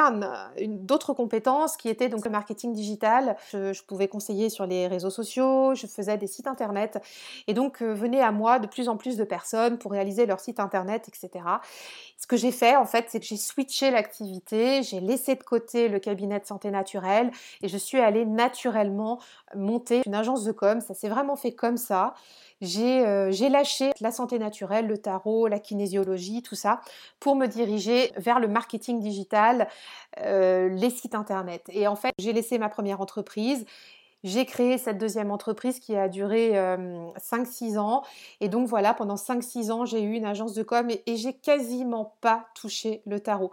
d'autres 0.66 1.14
compétences 1.14 1.78
qui 1.78 1.90
étaient 1.90 2.10
donc 2.10 2.26
le 2.26 2.32
marketing 2.32 2.74
digital. 2.74 3.38
Je, 3.52 3.84
pouvais 3.84 4.08
conseiller 4.08 4.50
sur 4.50 4.66
les 4.66 4.88
réseaux 4.88 5.12
sociaux, 5.12 5.76
je 5.76 5.86
faisais 5.86 6.18
des 6.18 6.26
sites 6.26 6.48
internet 6.48 7.00
et 7.46 7.54
donc 7.54 7.84
euh, 7.84 7.94
venaient 7.94 8.22
à 8.22 8.32
moi 8.32 8.58
de 8.58 8.66
plus 8.66 8.90
en 8.90 8.98
plus 8.98 9.16
de 9.16 9.24
personnes 9.24 9.78
pour 9.78 9.92
réaliser 9.92 10.26
leur 10.26 10.40
site 10.40 10.60
internet, 10.60 11.08
etc. 11.08 11.46
Ce 12.18 12.26
que 12.26 12.36
j'ai 12.36 12.52
fait 12.52 12.76
en 12.76 12.86
fait, 12.86 13.06
c'est 13.10 13.20
que 13.20 13.26
j'ai 13.26 13.38
switché 13.38 13.92
l'activité, 13.92 14.82
j'ai 14.82 15.00
laissé 15.00 15.36
de 15.36 15.44
côté 15.44 15.88
le 15.88 16.00
cabinet 16.00 16.40
de 16.40 16.46
santé 16.46 16.72
naturelle 16.72 17.30
et 17.62 17.68
je 17.68 17.78
suis 17.78 18.00
allée 18.00 18.26
naturellement 18.26 19.20
monter 19.54 20.02
une 20.08 20.16
agence 20.16 20.44
de 20.46 20.52
com. 20.52 20.82
Ça 20.82 20.96
s'est 20.96 21.10
vraiment 21.10 21.36
fait 21.36 21.54
comme 21.54 21.78
ça. 21.78 22.16
Euh, 22.64 23.32
j'ai 23.32 23.50
lâché 23.50 23.92
la 24.00 24.12
santé 24.12 24.40
naturelle, 24.40 24.88
le 24.88 24.98
tarot, 24.98 25.48
la 25.48 25.60
kinésiologie, 25.60 26.42
tout 26.42 26.56
ça, 26.56 26.82
pour 27.20 27.36
me 27.36 27.48
diriger 27.48 28.12
vers 28.18 28.40
le 28.40 28.48
marketing 28.48 29.00
digital, 29.00 29.68
euh, 30.20 30.70
les 30.70 30.90
sites 30.90 31.16
internet. 31.16 31.64
Et 31.70 31.88
en 31.88 31.96
fait, 31.96 32.14
j'ai 32.18 32.34
laissé 32.34 32.58
ma 32.58 32.70
première 32.70 33.02
entreprise. 33.02 33.66
J'ai 34.24 34.46
créé 34.46 34.78
cette 34.78 34.98
deuxième 34.98 35.32
entreprise 35.32 35.82
qui 35.82 35.98
a 35.98 36.08
duré 36.08 36.52
5-6 36.52 37.76
euh, 37.76 37.80
ans. 37.80 38.04
Et 38.40 38.48
donc 38.48 38.68
voilà, 38.68 38.94
pendant 38.94 39.16
5-6 39.16 39.72
ans, 39.72 39.86
j'ai 39.86 40.02
eu 40.02 40.14
une 40.14 40.26
agence 40.26 40.54
de 40.54 40.64
com 40.64 40.90
et, 40.90 41.04
et 41.06 41.18
j'ai 41.18 41.34
quasiment 41.34 42.16
pas 42.22 42.46
touché 42.56 43.02
le 43.06 43.20
tarot 43.20 43.52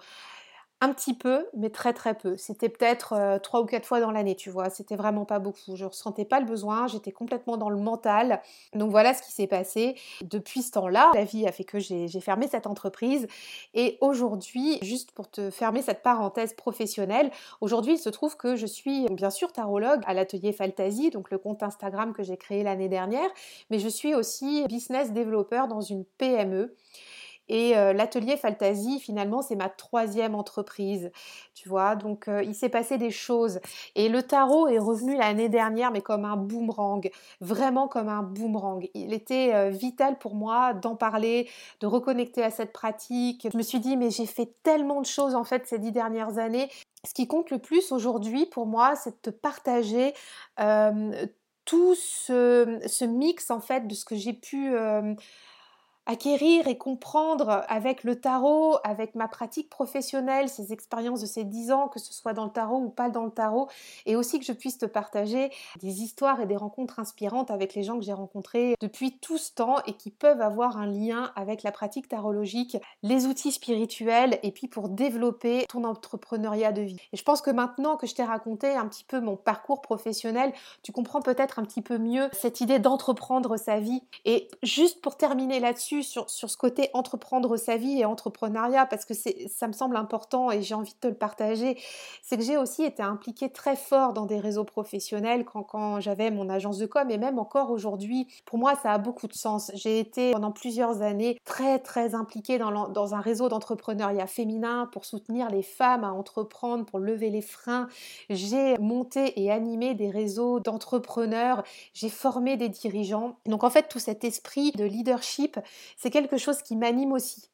un 0.83 0.93
petit 0.95 1.13
peu, 1.13 1.47
mais 1.55 1.69
très 1.69 1.93
très 1.93 2.15
peu. 2.15 2.37
C'était 2.39 2.71
peut-être 2.71 3.13
euh, 3.13 3.39
trois 3.39 3.61
ou 3.61 3.67
quatre 3.67 3.85
fois 3.85 4.01
dans 4.01 4.11
l'année, 4.11 4.35
tu 4.35 4.49
vois. 4.49 4.71
C'était 4.71 4.97
vraiment 4.97 5.27
pas 5.27 5.39
beaucoup. 5.39 5.77
Je 5.77 5.85
ressentais 5.85 6.25
pas 6.25 6.41
le 6.41 6.47
besoin, 6.47 6.87
j'étais 6.87 7.13
complètement 7.13 7.59
dans 7.59 7.69
le 7.69 7.77
mental. 7.77 8.41
Donc 8.75 8.91
voilà 8.91 9.13
ce 9.13 9.23
qui 9.23 9.31
s'est 9.31 9.47
passé. 9.47 9.97
Depuis 10.23 10.63
ce 10.63 10.73
temps-là, 10.73 11.11
la 11.15 11.25
vie 11.25 11.47
a 11.47 11.53
fait 11.53 11.65
que 11.65 11.79
j'ai 11.79 12.09
fermé 12.21 12.49
cette 12.49 12.67
entreprise. 12.67 13.27
Et 13.75 13.99
aujourd'hui, 14.01 14.79
juste 14.83 15.13
pour 15.13 15.31
te 15.31 15.51
fermer 15.51 15.83
cette 15.83 16.03
parenthèse 16.03 16.55
professionnelle, 16.55 17.31
aujourd'hui 17.61 17.95
il 17.95 17.99
se 17.99 18.09
trouve 18.09 18.37
que 18.37 18.57
je 18.57 18.67
suis 18.67 19.07
bien 19.11 19.31
sûr 19.31 19.53
tarologue 19.53 20.01
à 20.07 20.15
l'atelier 20.15 20.53
Fantasy, 20.53 21.11
donc 21.11 21.31
le 21.31 21.39
compte 21.39 21.63
Instagram 21.63 22.15
que 22.15 22.23
j'ai 22.23 22.39
créé 22.39 22.63
l'année 22.63 22.89
dernière, 22.89 23.29
mais 23.69 23.79
je 23.79 23.89
suis 23.89 24.15
aussi 24.15 24.65
business 24.67 25.13
développeur 25.13 25.69
dans 25.69 25.83
une 25.83 26.05
PME. 26.05 26.75
Et 27.51 27.77
euh, 27.77 27.93
l'atelier 27.93 28.37
Fantasy, 28.37 29.01
finalement, 29.01 29.43
c'est 29.43 29.57
ma 29.57 29.69
troisième 29.69 30.37
entreprise, 30.37 31.11
tu 31.53 31.69
vois. 31.69 31.97
Donc, 31.97 32.29
euh, 32.29 32.45
il 32.45 32.55
s'est 32.55 32.69
passé 32.69 32.97
des 32.97 33.11
choses. 33.11 33.59
Et 33.97 34.09
le 34.09 34.23
tarot 34.23 34.69
est 34.69 34.79
revenu 34.79 35.17
l'année 35.17 35.49
dernière, 35.49 35.91
mais 35.91 36.01
comme 36.01 36.25
un 36.25 36.37
boomerang, 36.37 37.11
vraiment 37.41 37.89
comme 37.89 38.09
un 38.09 38.23
boomerang. 38.23 38.89
Il 38.95 39.13
était 39.13 39.53
euh, 39.53 39.71
vital 39.71 40.17
pour 40.19 40.37
moi 40.37 40.75
d'en 40.75 40.95
parler, 40.95 41.51
de 41.81 41.89
reconnecter 41.89 42.45
à 42.45 42.53
cette 42.53 42.73
pratique. 42.73 43.49
Je 43.53 43.59
me 43.59 43.63
suis 43.65 43.81
dit, 43.81 43.97
mais 43.97 44.11
j'ai 44.11 44.27
fait 44.27 44.55
tellement 44.63 45.01
de 45.01 45.07
choses, 45.07 45.35
en 45.35 45.43
fait, 45.43 45.67
ces 45.67 45.81
dix 45.81 45.91
dernières 45.91 46.39
années. 46.39 46.71
Ce 47.05 47.13
qui 47.13 47.27
compte 47.27 47.51
le 47.51 47.59
plus 47.59 47.91
aujourd'hui 47.91 48.47
pour 48.47 48.67
moi, 48.67 48.95
c'est 48.95 49.11
de 49.11 49.31
te 49.31 49.31
partager 49.31 50.15
tout 51.65 51.95
ce, 51.97 53.05
mix, 53.05 53.51
en 53.51 53.61
fait, 53.61 53.89
de 53.89 53.95
ce 53.95 54.05
que 54.05 54.15
j'ai 54.15 54.35
pu 54.35 54.73
acquérir 56.11 56.67
et 56.67 56.77
comprendre 56.77 57.63
avec 57.69 58.03
le 58.03 58.21
tarot, 58.21 58.79
avec 58.83 59.15
ma 59.15 59.29
pratique 59.29 59.71
professionnelle, 59.71 60.49
ces 60.49 60.73
expériences 60.73 61.21
de 61.21 61.27
ces 61.27 61.45
dix 61.45 61.71
ans, 61.71 61.87
que 61.87 62.01
ce 62.01 62.13
soit 62.13 62.33
dans 62.33 62.47
le 62.47 62.51
tarot 62.51 62.79
ou 62.79 62.89
pas 62.89 63.11
dans 63.11 63.25
le 63.25 63.31
tarot, 63.31 63.69
et 64.07 64.17
aussi 64.17 64.41
que 64.41 64.45
je 64.45 64.53
puisse 64.53 64.77
te 64.77 64.87
partager 64.87 65.53
des 65.81 66.03
histoires 66.03 66.41
et 66.41 66.47
des 66.47 66.57
rencontres 66.57 66.99
inspirantes 66.99 67.53
avec 67.53 67.75
les 67.75 67.85
gens 67.85 67.97
que 67.97 68.05
j'ai 68.05 68.13
rencontrés 68.13 68.75
depuis 68.81 69.19
tout 69.19 69.39
ce 69.39 69.53
temps 69.53 69.77
et 69.87 69.93
qui 69.93 70.11
peuvent 70.11 70.41
avoir 70.41 70.79
un 70.79 70.87
lien 70.87 71.31
avec 71.37 71.63
la 71.63 71.71
pratique 71.71 72.09
tarologique, 72.09 72.77
les 73.05 73.27
outils 73.27 73.53
spirituels 73.53 74.41
et 74.43 74.51
puis 74.51 74.67
pour 74.67 74.89
développer 74.89 75.65
ton 75.69 75.85
entrepreneuriat 75.85 76.73
de 76.73 76.83
vie. 76.83 76.97
Et 77.13 77.17
je 77.17 77.23
pense 77.23 77.41
que 77.41 77.51
maintenant 77.51 77.97
que 77.97 78.09
je 78.09 78.17
t'ai 78.17 78.25
raconté 78.25 78.75
un 78.75 78.89
petit 78.89 79.05
peu 79.05 79.21
mon 79.21 79.37
parcours 79.37 79.81
professionnel, 79.81 80.53
tu 80.83 80.91
comprends 80.91 81.23
peut-être 81.23 81.61
un 81.61 81.63
petit 81.63 81.83
peu 81.83 81.99
mieux 81.99 82.29
cette 82.33 82.61
idée 82.61 82.81
d'entreprendre 82.81 83.57
sa 83.57 83.79
vie. 83.79 84.03
Et 84.25 84.49
juste 84.65 85.01
pour 85.01 85.17
terminer 85.17 85.61
là-dessus, 85.61 86.00
sur, 86.03 86.29
ce 86.29 86.57
côté 86.57 86.91
entreprendre 86.93 87.57
sa 87.57 87.77
vie 87.77 88.01
et 88.01 88.05
entrepreneuriat 88.05 88.87
parce 88.87 89.05
que 89.05 89.15
ça 89.15 89.67
me 89.67 89.73
semble 89.73 89.97
important 89.97 90.51
et 90.51 90.63
j'ai 90.63 90.75
envie 90.75 90.93
de 90.93 90.99
te 90.99 91.09
le 91.09 91.15
partager. 91.15 91.79
C'est 92.23 92.37
que 92.37 92.43
j'ai 92.43 92.57
aussi 92.57 92.83
été 92.83 93.03
impliquée 93.03 93.51
très 93.51 93.77
fort 93.77 94.13
dans 94.13 94.27
des 94.27 94.39
réseaux 94.39 94.65
professionnels 94.65 95.45
quand, 95.45 95.63
quand 95.63 96.01
j'avais 96.01 96.31
mon 96.31 96.49
agence 96.49 96.79
de 96.79 96.87
com 96.87 97.11
et 97.11 97.19
même 97.19 97.39
encore 97.39 97.71
aujourd'hui. 97.71 98.27
Pour 98.45 98.59
moi, 98.59 98.75
ça 98.83 98.93
a 98.93 98.99
beaucoup 98.99 99.27
de 99.27 99.35
sens. 99.35 99.71
J'ai 99.75 99.99
été 99.99 100.33
pendant 100.33 100.53
plusieurs 100.53 101.03
années 101.03 101.39
très 101.45 101.79
très 101.79 102.15
impliquée 102.15 102.59
dans, 102.59 102.89
dans 102.89 103.15
un 103.15 103.21
réseau 103.21 103.49
d'entrepreneuriat 103.49 104.27
féminin 104.27 104.89
pour 104.93 105.05
soutenir 105.05 105.49
les 105.51 105.63
femmes 105.63 106.05
à 106.05 106.13
entreprendre, 106.13 106.85
pour 106.85 106.99
lever 106.99 107.31
les 107.31 107.43
freins. 107.43 107.89
J'ai 108.29 108.77
monté 108.79 109.41
et 109.41 109.51
animé 109.51 109.95
des 109.95 110.11
réseaux 110.11 110.61
d'entrepreneurs. 110.61 111.63
J'ai 111.95 112.09
formé 112.09 112.57
des 112.57 112.69
dirigeants. 112.69 113.37
Donc 113.47 113.65
en 113.65 113.71
fait, 113.71 113.89
tout 113.89 113.99
cet 113.99 114.25
esprit 114.25 114.73
de 114.73 114.85
leadership, 114.85 115.59
c'est 115.97 116.11
quelque 116.11 116.37
chose 116.37 116.63
qui 116.63 116.77
m'anime 116.77 117.13
aussi. 117.13 117.51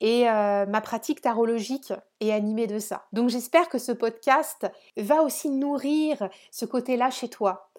Et 0.00 0.28
euh, 0.28 0.66
ma 0.66 0.80
pratique 0.80 1.20
tarologique 1.20 1.92
est 2.20 2.32
animée 2.32 2.66
de 2.66 2.78
ça. 2.78 3.06
Donc 3.12 3.30
j'espère 3.30 3.68
que 3.68 3.78
ce 3.78 3.92
podcast 3.92 4.66
va 4.96 5.22
aussi 5.22 5.50
nourrir 5.50 6.28
ce 6.50 6.64
côté-là 6.64 7.10
chez 7.10 7.28
toi 7.28 7.70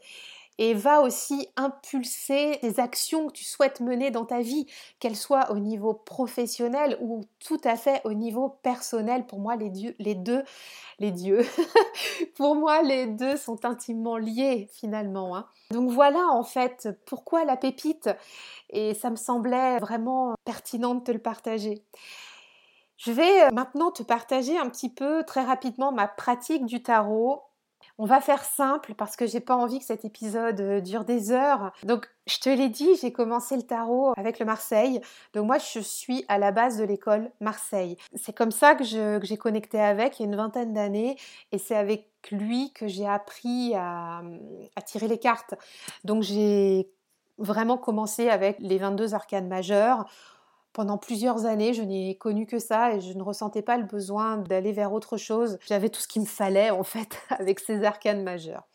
et 0.57 0.73
va 0.73 1.01
aussi 1.01 1.47
impulser 1.57 2.59
des 2.61 2.79
actions 2.79 3.27
que 3.27 3.33
tu 3.33 3.43
souhaites 3.43 3.81
mener 3.81 4.11
dans 4.11 4.25
ta 4.25 4.41
vie, 4.41 4.67
qu'elles 4.99 5.15
soient 5.15 5.51
au 5.51 5.59
niveau 5.59 5.93
professionnel 5.93 6.97
ou 7.01 7.21
tout 7.39 7.59
à 7.63 7.75
fait 7.75 8.01
au 8.05 8.13
niveau 8.13 8.49
personnel. 8.63 9.25
Pour 9.25 9.39
moi, 9.39 9.55
les, 9.55 9.69
dieux, 9.69 9.95
les 9.99 10.15
deux, 10.15 10.43
les 10.99 11.11
dieux, 11.11 11.45
pour 12.35 12.55
moi, 12.55 12.81
les 12.81 13.07
deux 13.07 13.35
sont 13.37 13.65
intimement 13.65 14.17
liés 14.17 14.69
finalement. 14.71 15.35
Hein. 15.35 15.47
Donc 15.71 15.89
voilà 15.89 16.27
en 16.29 16.43
fait 16.43 16.89
pourquoi 17.05 17.43
la 17.43 17.57
pépite? 17.57 18.09
Et 18.69 18.93
ça 18.93 19.09
me 19.09 19.15
semblait 19.15 19.77
vraiment 19.79 20.35
pertinent 20.45 20.95
de 20.95 21.03
te 21.03 21.11
le 21.11 21.19
partager. 21.19 21.83
Je 22.97 23.11
vais 23.11 23.51
maintenant 23.51 23.91
te 23.91 24.03
partager 24.03 24.57
un 24.57 24.69
petit 24.69 24.89
peu 24.89 25.23
très 25.25 25.43
rapidement 25.43 25.91
ma 25.91 26.07
pratique 26.07 26.65
du 26.65 26.81
tarot 26.81 27.43
on 27.97 28.05
va 28.05 28.19
faire 28.19 28.43
simple 28.43 28.93
parce 28.93 29.15
que 29.15 29.25
j'ai 29.25 29.39
pas 29.39 29.55
envie 29.55 29.79
que 29.79 29.85
cet 29.85 30.03
épisode 30.03 30.59
euh, 30.59 30.81
dure 30.81 31.05
des 31.05 31.31
heures. 31.31 31.71
Donc, 31.83 32.09
je 32.27 32.39
te 32.39 32.49
l'ai 32.49 32.69
dit, 32.69 32.89
j'ai 33.01 33.11
commencé 33.11 33.55
le 33.55 33.63
tarot 33.63 34.13
avec 34.17 34.39
le 34.39 34.45
Marseille. 34.45 34.99
Donc, 35.33 35.45
moi, 35.45 35.57
je 35.59 35.79
suis 35.79 36.25
à 36.27 36.37
la 36.37 36.51
base 36.51 36.77
de 36.77 36.83
l'école 36.83 37.31
Marseille. 37.39 37.97
C'est 38.15 38.33
comme 38.33 38.51
ça 38.51 38.75
que, 38.75 38.83
j'ai 38.83 39.37
connecté 39.37 39.79
avec 39.79 40.19
il 40.19 40.23
y 40.23 40.25
a 40.25 40.27
une 40.29 40.35
vingtaine 40.35 40.73
d'années 40.73 41.17
et 41.51 41.57
c'est 41.57 41.75
avec 41.75 42.09
lui 42.31 42.73
que 42.73 42.87
j'ai 42.87 43.07
appris 43.07 43.73
à, 43.75 44.21
tirer 44.85 45.07
les 45.07 45.19
cartes. 45.19 45.53
Donc, 46.03 46.23
j'ai 46.23 46.89
vraiment 47.37 47.77
commencé 47.77 48.29
avec 48.29 48.57
les 48.59 48.77
22 48.77 49.13
arcanes 49.13 49.47
majeures 49.47 50.05
pendant 50.75 50.97
plusieurs 50.97 51.45
années, 51.45 51.73
je 51.73 51.81
n'ai 51.81 52.17
connu 52.17 52.45
que 52.45 52.59
ça 52.59 52.93
et 52.93 52.99
je 52.99 53.13
ne 53.13 53.23
ressentais 53.23 53.61
pas 53.61 53.77
le 53.77 53.85
besoin 53.85 54.37
d'aller 54.37 54.73
vers 54.73 54.91
autre 54.91 55.15
chose. 55.15 55.57
J'avais 55.65 55.87
tout 55.87 56.01
ce 56.01 56.07
qu'il 56.07 56.21
me 56.21 56.27
fallait 56.27 56.69
en 56.69 56.83
fait 56.83 57.17
avec 57.29 57.61
ces 57.61 57.85
arcanes 57.85 58.23
majeures. 58.23 58.67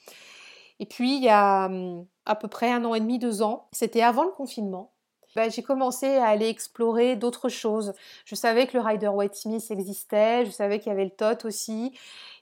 Et 0.80 0.86
puis 0.86 1.18
il 1.18 1.22
y 1.22 1.28
a 1.28 1.66
hum, 1.66 2.06
à 2.24 2.34
peu 2.36 2.48
près 2.48 2.72
un 2.72 2.86
an 2.86 2.94
et 2.94 3.00
demi, 3.00 3.18
deux 3.18 3.42
ans, 3.42 3.68
c'était 3.72 4.00
avant 4.00 4.24
le 4.24 4.30
confinement, 4.30 4.92
bah, 5.36 5.48
j'ai 5.48 5.62
commencé 5.62 6.06
à 6.06 6.26
aller 6.26 6.48
explorer 6.48 7.16
d'autres 7.16 7.48
choses. 7.48 7.92
Je 8.24 8.34
savais 8.34 8.66
que 8.66 8.76
le 8.76 8.82
Rider 8.82 9.08
White 9.08 9.34
Smith 9.34 9.64
existait, 9.70 10.44
je 10.44 10.50
savais 10.50 10.80
qu'il 10.80 10.88
y 10.88 10.92
avait 10.92 11.04
le 11.04 11.10
TOT 11.10 11.46
aussi. 11.46 11.92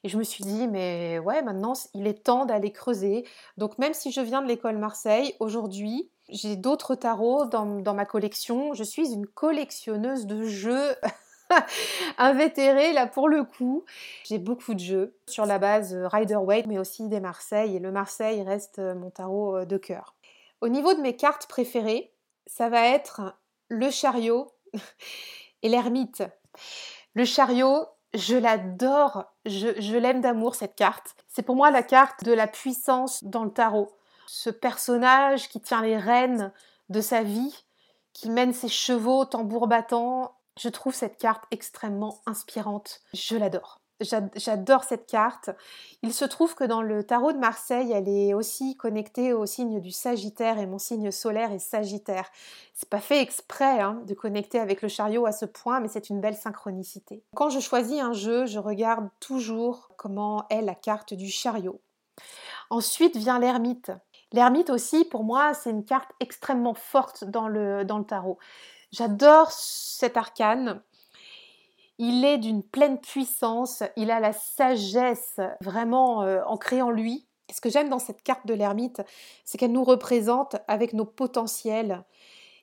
Et 0.04 0.08
je 0.08 0.16
me 0.16 0.22
suis 0.22 0.44
dit, 0.44 0.68
mais 0.68 1.18
ouais, 1.18 1.42
maintenant, 1.42 1.74
il 1.94 2.06
est 2.06 2.24
temps 2.24 2.46
d'aller 2.46 2.72
creuser. 2.72 3.26
Donc 3.58 3.76
même 3.78 3.92
si 3.92 4.12
je 4.12 4.20
viens 4.20 4.40
de 4.40 4.46
l'école 4.46 4.78
Marseille, 4.78 5.34
aujourd'hui, 5.40 6.10
j'ai 6.28 6.56
d'autres 6.56 6.94
tarots 6.94 7.46
dans, 7.46 7.94
ma 7.94 8.04
collection. 8.04 8.74
Je 8.74 8.84
suis 8.84 9.12
une 9.12 9.26
collectionneuse 9.26 10.26
de 10.26 10.44
jeux 10.44 10.94
invétérée 12.18 12.92
là 12.92 13.06
pour 13.06 13.28
le 13.28 13.44
coup. 13.44 13.84
J'ai 14.24 14.38
beaucoup 14.38 14.74
de 14.74 14.80
jeux 14.80 15.16
sur 15.26 15.46
la 15.46 15.58
base 15.58 15.94
Rider 15.94 16.36
Waite 16.36 16.66
mais 16.66 16.78
aussi 16.78 17.08
des 17.08 17.20
Marseille 17.20 17.76
et 17.76 17.78
le 17.78 17.92
Marseille 17.92 18.42
reste 18.42 18.78
mon 18.78 19.10
tarot 19.10 19.56
euh, 19.56 19.64
de 19.64 19.76
cœur. 19.76 20.14
Au 20.60 20.68
niveau 20.68 20.92
de 20.94 21.00
mes 21.00 21.16
cartes 21.16 21.46
préférées, 21.46 22.12
ça 22.46 22.68
va 22.68 22.86
être 22.88 23.36
le 23.68 23.90
chariot 23.90 24.52
et 25.62 25.68
l'ermite. 25.68 26.22
Le 27.14 27.24
chariot, 27.24 27.86
je 28.14 28.36
l'adore, 28.36 29.24
je 29.44 29.96
l'aime 29.96 30.20
d'amour 30.20 30.54
cette 30.54 30.74
carte. 30.74 31.14
C'est 31.28 31.42
pour 31.42 31.56
moi 31.56 31.70
la 31.70 31.82
carte 31.82 32.24
de 32.24 32.32
la 32.32 32.46
puissance 32.46 33.22
dans 33.22 33.44
le 33.44 33.52
tarot 33.52 33.97
ce 34.28 34.50
personnage 34.50 35.48
qui 35.48 35.60
tient 35.60 35.82
les 35.82 35.96
rênes 35.96 36.52
de 36.88 37.00
sa 37.00 37.22
vie, 37.22 37.64
qui 38.12 38.30
mène 38.30 38.52
ses 38.52 38.68
chevaux 38.68 39.24
tambour 39.24 39.66
battant. 39.66 40.36
Je 40.58 40.68
trouve 40.68 40.94
cette 40.94 41.18
carte 41.18 41.44
extrêmement 41.50 42.20
inspirante. 42.26 43.00
Je 43.14 43.36
l'adore. 43.36 43.80
J'adore 44.00 44.84
cette 44.84 45.06
carte. 45.06 45.50
Il 46.02 46.14
se 46.14 46.24
trouve 46.24 46.54
que 46.54 46.62
dans 46.62 46.82
le 46.82 47.02
tarot 47.02 47.32
de 47.32 47.38
Marseille, 47.38 47.90
elle 47.90 48.08
est 48.08 48.32
aussi 48.32 48.76
connectée 48.76 49.32
au 49.32 49.44
signe 49.44 49.80
du 49.80 49.90
Sagittaire 49.90 50.58
et 50.58 50.66
mon 50.66 50.78
signe 50.78 51.10
solaire 51.10 51.50
est 51.50 51.58
Sagittaire. 51.58 52.30
C'est 52.74 52.88
pas 52.88 53.00
fait 53.00 53.20
exprès 53.20 53.80
hein, 53.80 54.00
de 54.06 54.14
connecter 54.14 54.60
avec 54.60 54.82
le 54.82 54.88
chariot 54.88 55.26
à 55.26 55.32
ce 55.32 55.46
point, 55.46 55.80
mais 55.80 55.88
c'est 55.88 56.10
une 56.10 56.20
belle 56.20 56.36
synchronicité. 56.36 57.24
Quand 57.34 57.50
je 57.50 57.58
choisis 57.58 58.00
un 58.00 58.12
jeu, 58.12 58.46
je 58.46 58.60
regarde 58.60 59.08
toujours 59.18 59.90
comment 59.96 60.46
est 60.48 60.62
la 60.62 60.76
carte 60.76 61.14
du 61.14 61.28
chariot. 61.28 61.80
Ensuite 62.70 63.16
vient 63.16 63.38
l'ermite. 63.38 63.90
L'ermite 64.32 64.70
aussi, 64.70 65.04
pour 65.04 65.24
moi, 65.24 65.54
c'est 65.54 65.70
une 65.70 65.84
carte 65.84 66.10
extrêmement 66.20 66.74
forte 66.74 67.24
dans 67.24 67.48
le, 67.48 67.84
tarot. 68.06 68.38
J'adore 68.92 69.50
cet 69.50 70.16
arcane. 70.16 70.82
Il 71.98 72.24
est 72.24 72.38
d'une 72.38 72.62
pleine 72.62 73.00
puissance, 73.00 73.82
il 73.96 74.10
a 74.10 74.20
la 74.20 74.32
sagesse 74.32 75.40
vraiment 75.60 76.22
euh, 76.22 76.42
ancrée 76.46 76.80
en 76.80 76.90
lui. 76.90 77.26
Ce 77.52 77.60
que 77.60 77.70
j'aime 77.70 77.88
dans 77.88 77.98
cette 77.98 78.22
carte 78.22 78.46
de 78.46 78.54
l'ermite, 78.54 79.02
c'est 79.44 79.58
qu'elle 79.58 79.72
nous 79.72 79.82
représente 79.82 80.56
avec 80.68 80.92
nos 80.92 81.06
potentiels 81.06 82.04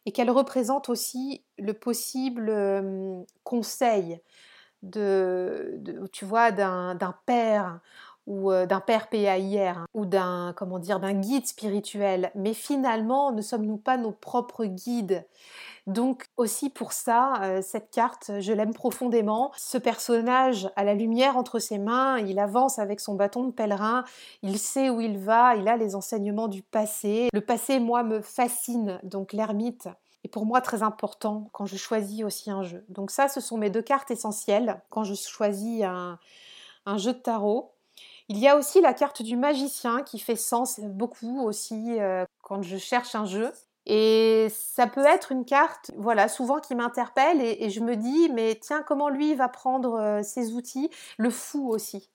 et 0.05 0.11
qu'elle 0.11 0.29
représente 0.29 0.87
aussi 0.87 1.43
le 1.57 1.73
possible 1.73 2.49
euh, 2.49 3.23
conseil 3.43 4.21
de, 4.83 5.81
tu 6.13 6.25
vois, 6.25 6.51
d'un 6.51 7.15
père 7.25 7.79
ou 8.27 8.51
euh, 8.51 8.65
d'un 8.65 8.79
père 8.79 9.07
PAIR 9.07 9.77
hein, 9.77 9.85
ou 9.93 10.05
d'un 10.05 10.53
comment 10.55 10.79
dire 10.79 10.99
d'un 10.99 11.13
guide 11.13 11.45
spirituel. 11.45 12.31
Mais 12.35 12.53
finalement 12.53 13.31
ne 13.31 13.41
sommes-nous 13.41 13.77
pas 13.77 13.97
nos 13.97 14.11
propres 14.11 14.65
guides? 14.65 15.25
Donc 15.87 16.25
aussi 16.37 16.71
pour 16.71 16.93
ça 16.93 17.41
euh, 17.43 17.61
cette 17.61 17.91
carte 17.91 18.31
je 18.39 18.51
l'aime 18.53 18.73
profondément. 18.73 19.51
Ce 19.55 19.77
personnage 19.77 20.69
a 20.75 20.83
la 20.83 20.95
lumière 20.95 21.37
entre 21.37 21.59
ses 21.59 21.77
mains 21.77 22.17
il 22.19 22.39
avance 22.39 22.79
avec 22.79 22.99
son 22.99 23.15
bâton 23.15 23.43
de 23.43 23.51
pèlerin. 23.51 24.03
Il 24.41 24.57
sait 24.57 24.89
où 24.89 25.01
il 25.01 25.19
va 25.19 25.55
il 25.55 25.67
a 25.67 25.77
les 25.77 25.95
enseignements 25.95 26.47
du 26.47 26.63
passé. 26.63 27.29
Le 27.33 27.41
passé 27.41 27.79
moi 27.79 28.03
me 28.03 28.21
fascine 28.21 28.99
donc 29.03 29.33
l'ermite 29.33 29.87
est 30.23 30.29
pour 30.29 30.47
moi 30.47 30.59
très 30.61 30.81
important 30.81 31.49
quand 31.51 31.67
je 31.67 31.77
choisis 31.77 32.23
aussi 32.23 32.49
un 32.49 32.63
jeu. 32.63 32.83
Donc 32.89 33.11
ça 33.11 33.27
ce 33.27 33.39
sont 33.39 33.57
mes 33.57 33.69
deux 33.69 33.83
cartes 33.83 34.09
essentielles. 34.09 34.81
Quand 34.89 35.03
je 35.03 35.13
choisis 35.13 35.83
un 35.83 36.97
jeu 36.97 37.13
de 37.13 37.19
tarot 37.19 37.74
il 38.29 38.39
y 38.39 38.47
a 38.47 38.57
aussi 38.57 38.81
la 38.81 38.93
carte 38.93 39.21
du 39.21 39.37
magicien 39.37 40.01
qui 40.03 40.19
fait 40.19 40.35
sens 40.35 40.79
beaucoup 40.79 41.41
aussi 41.41 41.99
euh, 41.99 42.25
quand 42.41 42.61
je 42.61 42.77
cherche 42.77 43.15
un 43.15 43.25
jeu. 43.25 43.51
Et 43.87 44.47
ça 44.49 44.87
peut 44.87 45.05
être 45.05 45.31
une 45.31 45.45
carte, 45.45 45.91
voilà, 45.95 46.27
souvent 46.27 46.59
qui 46.59 46.73
m'interpelle 46.73 47.39
et, 47.39 47.69
je 47.69 47.81
me 47.81 47.95
dis, 47.95 48.29
mais 48.33 48.57
tiens, 48.59 48.81
comment 48.81 49.09
lui 49.09 49.35
va 49.35 49.47
prendre 49.47 49.99
euh, 49.99 50.23
ses 50.23 50.53
outils? 50.53 50.89
Le 51.17 51.29
fou 51.29 51.69
aussi. 51.69 52.09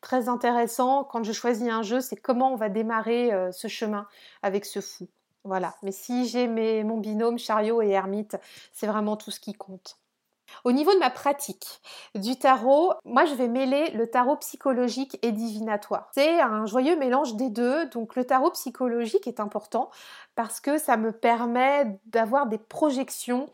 Très 0.00 0.30
intéressant, 0.30 1.04
quand 1.04 1.22
je 1.22 1.32
choisis 1.32 1.68
un 1.68 1.82
jeu, 1.82 2.00
c'est 2.00 2.16
comment 2.16 2.52
on 2.52 2.56
va 2.56 2.70
démarrer 2.70 3.32
euh, 3.34 3.52
ce 3.52 3.68
chemin 3.68 4.06
avec 4.42 4.64
ce 4.64 4.80
fou. 4.80 5.08
Voilà, 5.44 5.74
mais 5.82 5.92
si 5.92 6.26
j'ai 6.26 6.46
mon 6.84 6.98
binôme 6.98 7.38
chariot 7.38 7.82
et 7.82 7.90
ermite, 7.90 8.36
c'est 8.72 8.86
vraiment 8.86 9.16
tout 9.16 9.30
ce 9.30 9.40
qui 9.40 9.52
compte. 9.52 9.98
Au 10.64 10.72
niveau 10.72 10.92
de 10.92 10.98
ma 10.98 11.10
pratique 11.10 11.80
du 12.14 12.36
tarot, 12.36 12.92
moi 13.04 13.24
je 13.24 13.34
vais 13.34 13.48
mêler 13.48 13.90
le 13.90 14.08
tarot 14.08 14.36
psychologique 14.36 15.18
et 15.22 15.32
divinatoire. 15.32 16.08
C'est 16.14 16.40
un 16.40 16.66
joyeux 16.66 16.96
mélange 16.96 17.34
des 17.36 17.48
deux, 17.48 17.86
donc 17.86 18.16
le 18.16 18.24
tarot 18.24 18.50
psychologique 18.50 19.26
est 19.26 19.40
important 19.40 19.90
parce 20.34 20.60
que 20.60 20.78
ça 20.78 20.96
me 20.96 21.12
permet 21.12 21.98
d'avoir 22.06 22.46
des 22.46 22.58
projections 22.58 23.48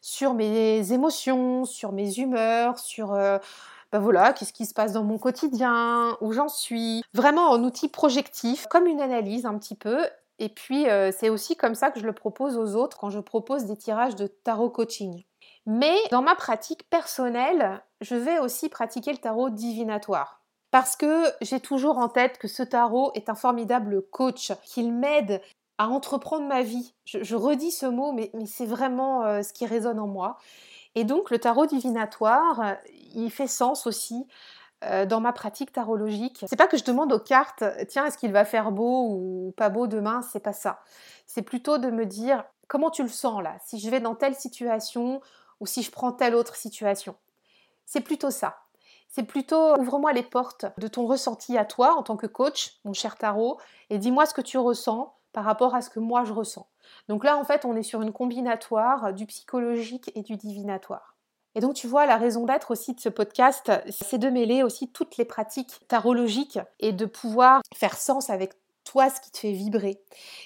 sur 0.00 0.34
mes 0.34 0.92
émotions, 0.92 1.64
sur 1.64 1.92
mes 1.92 2.18
humeurs, 2.18 2.78
sur... 2.78 3.12
Euh, 3.12 3.38
ben 3.92 4.32
qu'est-ce 4.32 4.54
qui 4.54 4.64
se 4.64 4.72
passe 4.72 4.92
dans 4.92 5.04
mon 5.04 5.18
quotidien, 5.18 6.16
où 6.22 6.32
j'en 6.32 6.48
suis. 6.48 7.04
Vraiment 7.12 7.50
en 7.50 7.62
outil 7.62 7.88
projectif, 7.88 8.66
comme 8.66 8.86
une 8.86 9.02
analyse 9.02 9.44
un 9.44 9.58
petit 9.58 9.74
peu. 9.74 10.06
Et 10.38 10.48
puis, 10.48 10.88
euh, 10.88 11.12
c'est 11.12 11.28
aussi 11.28 11.56
comme 11.56 11.74
ça 11.74 11.90
que 11.90 12.00
je 12.00 12.06
le 12.06 12.14
propose 12.14 12.56
aux 12.56 12.74
autres 12.74 12.98
quand 12.98 13.10
je 13.10 13.20
propose 13.20 13.66
des 13.66 13.76
tirages 13.76 14.16
de 14.16 14.26
tarot 14.26 14.70
coaching. 14.70 15.24
Mais 15.66 15.96
dans 16.10 16.22
ma 16.22 16.34
pratique 16.34 16.88
personnelle, 16.90 17.82
je 18.00 18.16
vais 18.16 18.38
aussi 18.38 18.68
pratiquer 18.68 19.12
le 19.12 19.18
tarot 19.18 19.50
divinatoire. 19.50 20.42
Parce 20.70 20.96
que 20.96 21.26
j'ai 21.40 21.60
toujours 21.60 21.98
en 21.98 22.08
tête 22.08 22.38
que 22.38 22.48
ce 22.48 22.62
tarot 22.62 23.12
est 23.14 23.28
un 23.28 23.34
formidable 23.34 24.02
coach, 24.10 24.52
qu'il 24.64 24.92
m'aide 24.92 25.40
à 25.78 25.88
entreprendre 25.88 26.46
ma 26.46 26.62
vie. 26.62 26.94
Je, 27.04 27.36
redis 27.36 27.70
ce 27.70 27.86
mot, 27.86 28.12
mais, 28.12 28.32
c'est 28.46 28.66
vraiment 28.66 29.24
euh, 29.24 29.42
ce 29.42 29.52
qui 29.52 29.66
résonne 29.66 30.00
en 30.00 30.06
moi. 30.06 30.38
Et 30.94 31.04
donc 31.04 31.30
le 31.30 31.38
tarot 31.38 31.66
divinatoire, 31.66 32.76
il 33.14 33.30
fait 33.30 33.46
sens 33.46 33.86
aussi 33.86 34.26
euh, 34.84 35.06
dans 35.06 35.20
ma 35.20 35.32
pratique 35.32 35.72
tarologique. 35.72 36.44
C'est 36.48 36.56
pas 36.56 36.66
que 36.66 36.76
je 36.76 36.84
demande 36.84 37.12
aux 37.12 37.18
cartes, 37.18 37.64
tiens, 37.88 38.06
est-ce 38.06 38.18
qu'il 38.18 38.32
va 38.32 38.44
faire 38.44 38.72
beau 38.72 39.08
ou 39.10 39.54
pas 39.56 39.68
beau 39.68 39.86
demain, 39.86 40.22
c'est 40.22 40.42
pas 40.42 40.52
ça. 40.52 40.80
C'est 41.26 41.42
plutôt 41.42 41.78
de 41.78 41.90
me 41.90 42.04
dire, 42.04 42.44
comment 42.68 42.90
tu 42.90 43.02
le 43.02 43.08
sens 43.08 43.42
là? 43.42 43.56
Si 43.64 43.78
je 43.78 43.90
vais 43.90 44.00
dans 44.00 44.14
telle 44.14 44.34
situation, 44.34 45.20
ou 45.62 45.66
si 45.66 45.84
je 45.84 45.92
prends 45.92 46.10
telle 46.10 46.34
autre 46.34 46.56
situation. 46.56 47.14
C'est 47.86 48.00
plutôt 48.00 48.32
ça. 48.32 48.58
C'est 49.08 49.22
plutôt 49.22 49.78
ouvre-moi 49.78 50.12
les 50.12 50.24
portes 50.24 50.66
de 50.76 50.88
ton 50.88 51.06
ressenti 51.06 51.56
à 51.56 51.64
toi 51.64 51.94
en 51.96 52.02
tant 52.02 52.16
que 52.16 52.26
coach, 52.26 52.80
mon 52.84 52.92
cher 52.92 53.16
tarot, 53.16 53.60
et 53.88 53.98
dis-moi 53.98 54.26
ce 54.26 54.34
que 54.34 54.40
tu 54.40 54.58
ressens 54.58 55.14
par 55.32 55.44
rapport 55.44 55.76
à 55.76 55.80
ce 55.80 55.88
que 55.88 56.00
moi 56.00 56.24
je 56.24 56.32
ressens. 56.32 56.66
Donc 57.08 57.22
là, 57.22 57.36
en 57.36 57.44
fait, 57.44 57.64
on 57.64 57.76
est 57.76 57.84
sur 57.84 58.02
une 58.02 58.12
combinatoire 58.12 59.12
du 59.12 59.24
psychologique 59.26 60.10
et 60.16 60.22
du 60.22 60.36
divinatoire. 60.36 61.16
Et 61.54 61.60
donc 61.60 61.74
tu 61.74 61.86
vois, 61.86 62.06
la 62.06 62.16
raison 62.16 62.44
d'être 62.44 62.72
aussi 62.72 62.94
de 62.94 63.00
ce 63.00 63.08
podcast, 63.08 63.70
c'est 63.88 64.18
de 64.18 64.30
mêler 64.30 64.64
aussi 64.64 64.90
toutes 64.90 65.16
les 65.16 65.24
pratiques 65.24 65.86
tarologiques 65.86 66.58
et 66.80 66.92
de 66.92 67.06
pouvoir 67.06 67.60
faire 67.72 67.96
sens 67.96 68.30
avec 68.30 68.54
ce 69.10 69.20
qui 69.20 69.30
te 69.30 69.38
fait 69.38 69.52
vibrer. 69.52 70.00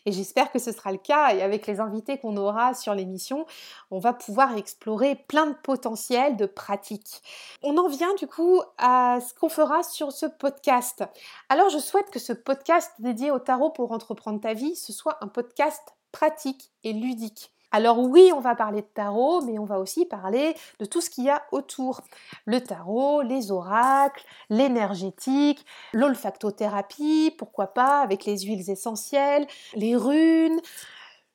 Et 0.05 0.13
j'espère 0.13 0.51
que 0.53 0.59
ce 0.59 0.73
sera 0.73 0.93
le 0.93 0.99
cas 0.99 1.35
et 1.35 1.43
avec 1.43 1.67
les 1.67 1.81
invités 1.81 2.19
qu'on 2.19 2.37
aura 2.37 2.75
sur 2.75 2.95
l'émission, 2.95 3.47
on 3.91 3.99
va 3.99 4.13
pouvoir 4.13 4.57
explorer 4.57 5.17
plein 5.29 5.47
de 5.47 5.57
potentiels 5.63 6.37
de 6.37 6.47
pratiques. 6.47 7.23
On 7.63 7.77
en 7.77 7.89
vient 7.89 8.15
du 8.15 8.27
coup 8.27 8.61
à 8.79 9.19
ce 9.21 9.35
qu'on 9.35 9.49
fera 9.49 9.83
sur 9.83 10.13
ce 10.13 10.27
podcast. 10.27 11.05
Alors 11.49 11.69
je 11.71 11.79
souhaite 11.79 12.11
que 12.11 12.19
ce 12.19 12.33
podcast 12.33 12.93
dédié 12.99 13.31
au 13.31 13.39
tarot 13.39 13.71
pour 13.71 13.93
entreprendre 13.93 14.41
ta 14.41 14.55
vie, 14.55 14.77
ce 14.77 14.93
soit 14.93 15.19
un 15.23 15.29
podcast 15.29 15.83
pratique 16.13 16.71
et 16.85 16.93
ludique. 16.93 17.53
Alors 17.72 17.98
oui, 17.98 18.31
on 18.35 18.40
va 18.40 18.55
parler 18.55 18.83
de 18.83 18.87
tarot, 18.87 19.42
mais 19.42 19.59
on 19.59 19.64
va 19.64 19.79
aussi 19.79 20.07
parler 20.07 20.55
de 20.79 20.85
tout 20.85 21.00
ce 21.00 21.11
qu'il 21.11 21.24
y 21.24 21.31
a 21.31 21.42
autour. 21.52 22.00
Le 22.44 22.61
tarot, 22.61 23.22
les 23.22 23.50
oracles, 23.50 24.24
l'énergétique, 24.50 25.64
l'olfactothérapie, 25.92 27.35
pourquoi 27.37 27.68
pas, 27.68 28.00
avec 28.00 28.24
les 28.24 28.38
huiles 28.38 28.70
essentielles, 28.70 29.46
les 29.74 29.96
runes, 29.96 30.61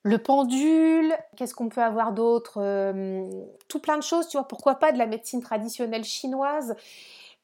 le 0.03 0.17
pendule, 0.17 1.15
qu'est-ce 1.35 1.53
qu'on 1.53 1.69
peut 1.69 1.83
avoir 1.83 2.11
d'autre 2.11 2.55
euh, 2.57 3.29
Tout 3.67 3.79
plein 3.79 3.97
de 3.97 4.03
choses, 4.03 4.27
tu 4.27 4.37
vois, 4.37 4.47
pourquoi 4.47 4.75
pas 4.75 4.91
de 4.91 4.97
la 4.97 5.05
médecine 5.05 5.41
traditionnelle 5.41 6.03
chinoise 6.03 6.75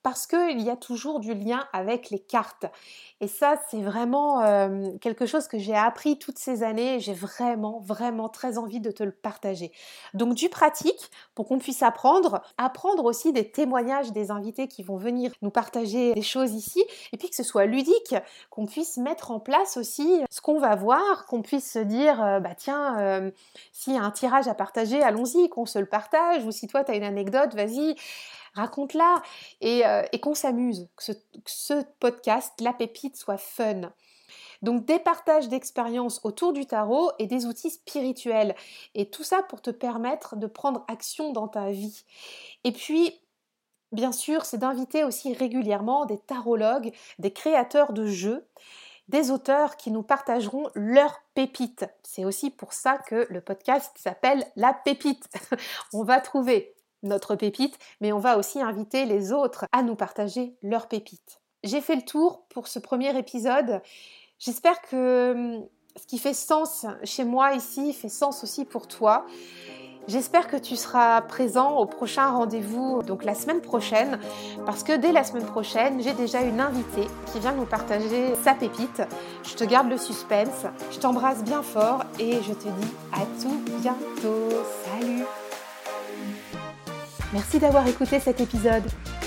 parce 0.07 0.25
qu'il 0.25 0.61
y 0.61 0.69
a 0.69 0.77
toujours 0.77 1.19
du 1.19 1.33
lien 1.33 1.67
avec 1.73 2.11
les 2.11 2.19
cartes. 2.19 2.65
Et 3.19 3.27
ça, 3.27 3.59
c'est 3.69 3.81
vraiment 3.81 4.41
euh, 4.41 4.91
quelque 5.01 5.25
chose 5.25 5.49
que 5.49 5.59
j'ai 5.59 5.75
appris 5.75 6.17
toutes 6.17 6.37
ces 6.37 6.63
années 6.63 7.01
j'ai 7.01 7.13
vraiment, 7.13 7.81
vraiment 7.81 8.29
très 8.29 8.57
envie 8.57 8.79
de 8.79 8.89
te 8.89 9.03
le 9.03 9.11
partager. 9.11 9.73
Donc 10.13 10.35
du 10.35 10.47
pratique 10.47 11.11
pour 11.35 11.45
qu'on 11.45 11.57
puisse 11.57 11.83
apprendre, 11.83 12.41
apprendre 12.57 13.03
aussi 13.03 13.33
des 13.33 13.51
témoignages 13.51 14.13
des 14.13 14.31
invités 14.31 14.69
qui 14.69 14.81
vont 14.81 14.95
venir 14.95 15.33
nous 15.41 15.51
partager 15.51 16.13
des 16.13 16.21
choses 16.21 16.53
ici, 16.53 16.81
et 17.11 17.17
puis 17.17 17.29
que 17.29 17.35
ce 17.35 17.43
soit 17.43 17.65
ludique, 17.65 18.15
qu'on 18.49 18.65
puisse 18.65 18.95
mettre 18.95 19.31
en 19.31 19.41
place 19.41 19.75
aussi 19.75 20.21
ce 20.29 20.39
qu'on 20.39 20.57
va 20.57 20.77
voir, 20.77 21.25
qu'on 21.25 21.41
puisse 21.41 21.69
se 21.69 21.79
dire, 21.79 22.23
euh, 22.23 22.39
bah 22.39 22.55
tiens, 22.55 22.97
euh, 22.99 23.31
s'il 23.73 23.95
y 23.95 23.97
a 23.97 24.03
un 24.03 24.11
tirage 24.11 24.47
à 24.47 24.53
partager, 24.53 25.03
allons-y, 25.03 25.49
qu'on 25.49 25.65
se 25.65 25.79
le 25.79 25.85
partage, 25.85 26.45
ou 26.45 26.51
si 26.51 26.67
toi 26.67 26.85
tu 26.85 26.93
as 26.93 26.95
une 26.95 27.03
anecdote, 27.03 27.53
vas-y 27.55 27.97
raconte-la 28.57 29.21
euh, 29.63 30.03
et, 30.11 30.19
qu'on 30.19 30.35
s'amuse, 30.35 30.89
que 30.95 31.13
ce, 31.45 31.83
podcast, 31.99 32.53
La 32.59 32.73
Pépite, 32.73 33.15
soit 33.15 33.37
fun. 33.37 33.93
Donc 34.61 34.85
des 34.85 34.99
partages 34.99 35.49
d'expériences 35.49 36.19
autour 36.23 36.51
du 36.51 36.65
tarot 36.65 37.11
et 37.19 37.27
des 37.27 37.45
outils 37.45 37.69
spirituels. 37.69 38.55
Et 38.95 39.09
tout 39.09 39.23
ça 39.23 39.43
pour 39.43 39.61
te 39.61 39.69
permettre 39.69 40.35
de 40.35 40.47
prendre 40.47 40.83
action 40.87 41.31
dans 41.31 41.47
ta 41.47 41.69
vie. 41.69 42.03
Et 42.63 42.71
puis, 42.71 43.19
bien 43.91 44.11
sûr, 44.11 44.45
c'est 44.45 44.57
d'inviter 44.57 45.03
aussi 45.03 45.33
régulièrement 45.33 46.05
des 46.05 46.17
tarologues, 46.17 46.91
des 47.19 47.31
créateurs 47.31 47.93
de 47.93 48.07
jeux, 48.07 48.47
des 49.07 49.31
auteurs 49.31 49.77
qui 49.77 49.91
nous 49.91 50.03
partageront 50.03 50.69
leurs 50.75 51.21
pépites. 51.33 51.85
C'est 52.03 52.25
aussi 52.25 52.49
pour 52.49 52.73
ça 52.73 52.97
que 52.97 53.27
le 53.29 53.41
podcast 53.41 53.91
s'appelle 53.95 54.45
La 54.55 54.73
Pépite. 54.73 55.29
On 55.93 56.03
va 56.03 56.19
trouver 56.19 56.75
notre 57.03 57.35
pépite, 57.35 57.77
mais 58.01 58.11
on 58.11 58.19
va 58.19 58.37
aussi 58.37 58.61
inviter 58.61 59.05
les 59.05 59.31
autres 59.31 59.65
à 59.71 59.83
nous 59.83 59.95
partager 59.95 60.55
leurs 60.61 60.87
pépites. 60.87 61.41
J'ai 61.63 61.81
fait 61.81 61.95
le 61.95 62.03
tour 62.03 62.45
pour 62.49 62.67
ce 62.67 62.79
premier 62.79 63.17
épisode. 63.17 63.81
J'espère 64.39 64.81
que 64.81 65.31
hum, 65.33 65.67
ce 65.95 66.05
qui 66.05 66.19
fait 66.19 66.33
sens 66.33 66.85
chez 67.03 67.23
moi 67.23 67.53
ici 67.53 67.93
fait 67.93 68.09
sens 68.09 68.43
aussi 68.43 68.65
pour 68.65 68.87
toi. 68.87 69.25
J'espère 70.07 70.47
que 70.47 70.55
tu 70.55 70.77
seras 70.77 71.19
présent 71.21 71.79
au 71.79 71.85
prochain 71.85 72.29
rendez-vous, 72.29 73.03
donc 73.03 73.25
la 73.25 73.35
semaine 73.35 73.59
prochaine, 73.59 74.19
parce 74.65 74.81
que 74.81 74.95
dès 74.95 75.11
la 75.11 75.25
semaine 75.25 75.45
prochaine, 75.45 76.01
j'ai 76.01 76.13
déjà 76.13 76.41
une 76.41 76.61
invitée 76.61 77.07
qui 77.33 77.39
vient 77.39 77.51
nous 77.51 77.65
partager 77.65 78.33
sa 78.41 78.53
pépite. 78.53 79.01
Je 79.43 79.55
te 79.55 79.65
garde 79.65 79.89
le 79.89 79.97
suspense, 79.97 80.65
je 80.91 80.99
t'embrasse 80.99 81.43
bien 81.43 81.61
fort 81.61 82.05
et 82.19 82.41
je 82.41 82.53
te 82.53 82.69
dis 82.69 82.93
à 83.11 83.25
tout 83.41 83.61
bientôt. 83.81 84.49
Salut 84.85 85.25
Merci 87.37 87.59
d'avoir 87.59 87.87
écouté 87.87 88.19
cet 88.19 88.41
épisode. 88.41 88.81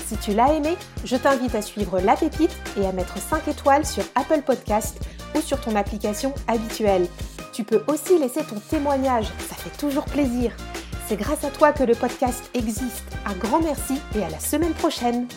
Si 0.05 0.17
tu 0.17 0.33
l'as 0.33 0.51
aimé, 0.51 0.75
je 1.05 1.15
t'invite 1.15 1.55
à 1.55 1.61
suivre 1.61 2.01
La 2.01 2.17
Pépite 2.17 2.53
et 2.77 2.85
à 2.85 2.91
mettre 2.91 3.17
5 3.17 3.47
étoiles 3.47 3.85
sur 3.85 4.03
Apple 4.15 4.41
Podcast 4.41 4.99
ou 5.33 5.39
sur 5.39 5.61
ton 5.61 5.77
application 5.77 6.33
habituelle. 6.45 7.07
Tu 7.53 7.63
peux 7.63 7.81
aussi 7.87 8.19
laisser 8.19 8.43
ton 8.43 8.59
témoignage, 8.69 9.27
ça 9.47 9.55
fait 9.55 9.77
toujours 9.77 10.03
plaisir. 10.03 10.51
C'est 11.07 11.15
grâce 11.15 11.45
à 11.45 11.51
toi 11.51 11.71
que 11.71 11.85
le 11.85 11.95
podcast 11.95 12.49
existe. 12.53 13.05
Un 13.25 13.35
grand 13.35 13.61
merci 13.61 14.01
et 14.13 14.23
à 14.25 14.29
la 14.29 14.39
semaine 14.41 14.73
prochaine. 14.73 15.27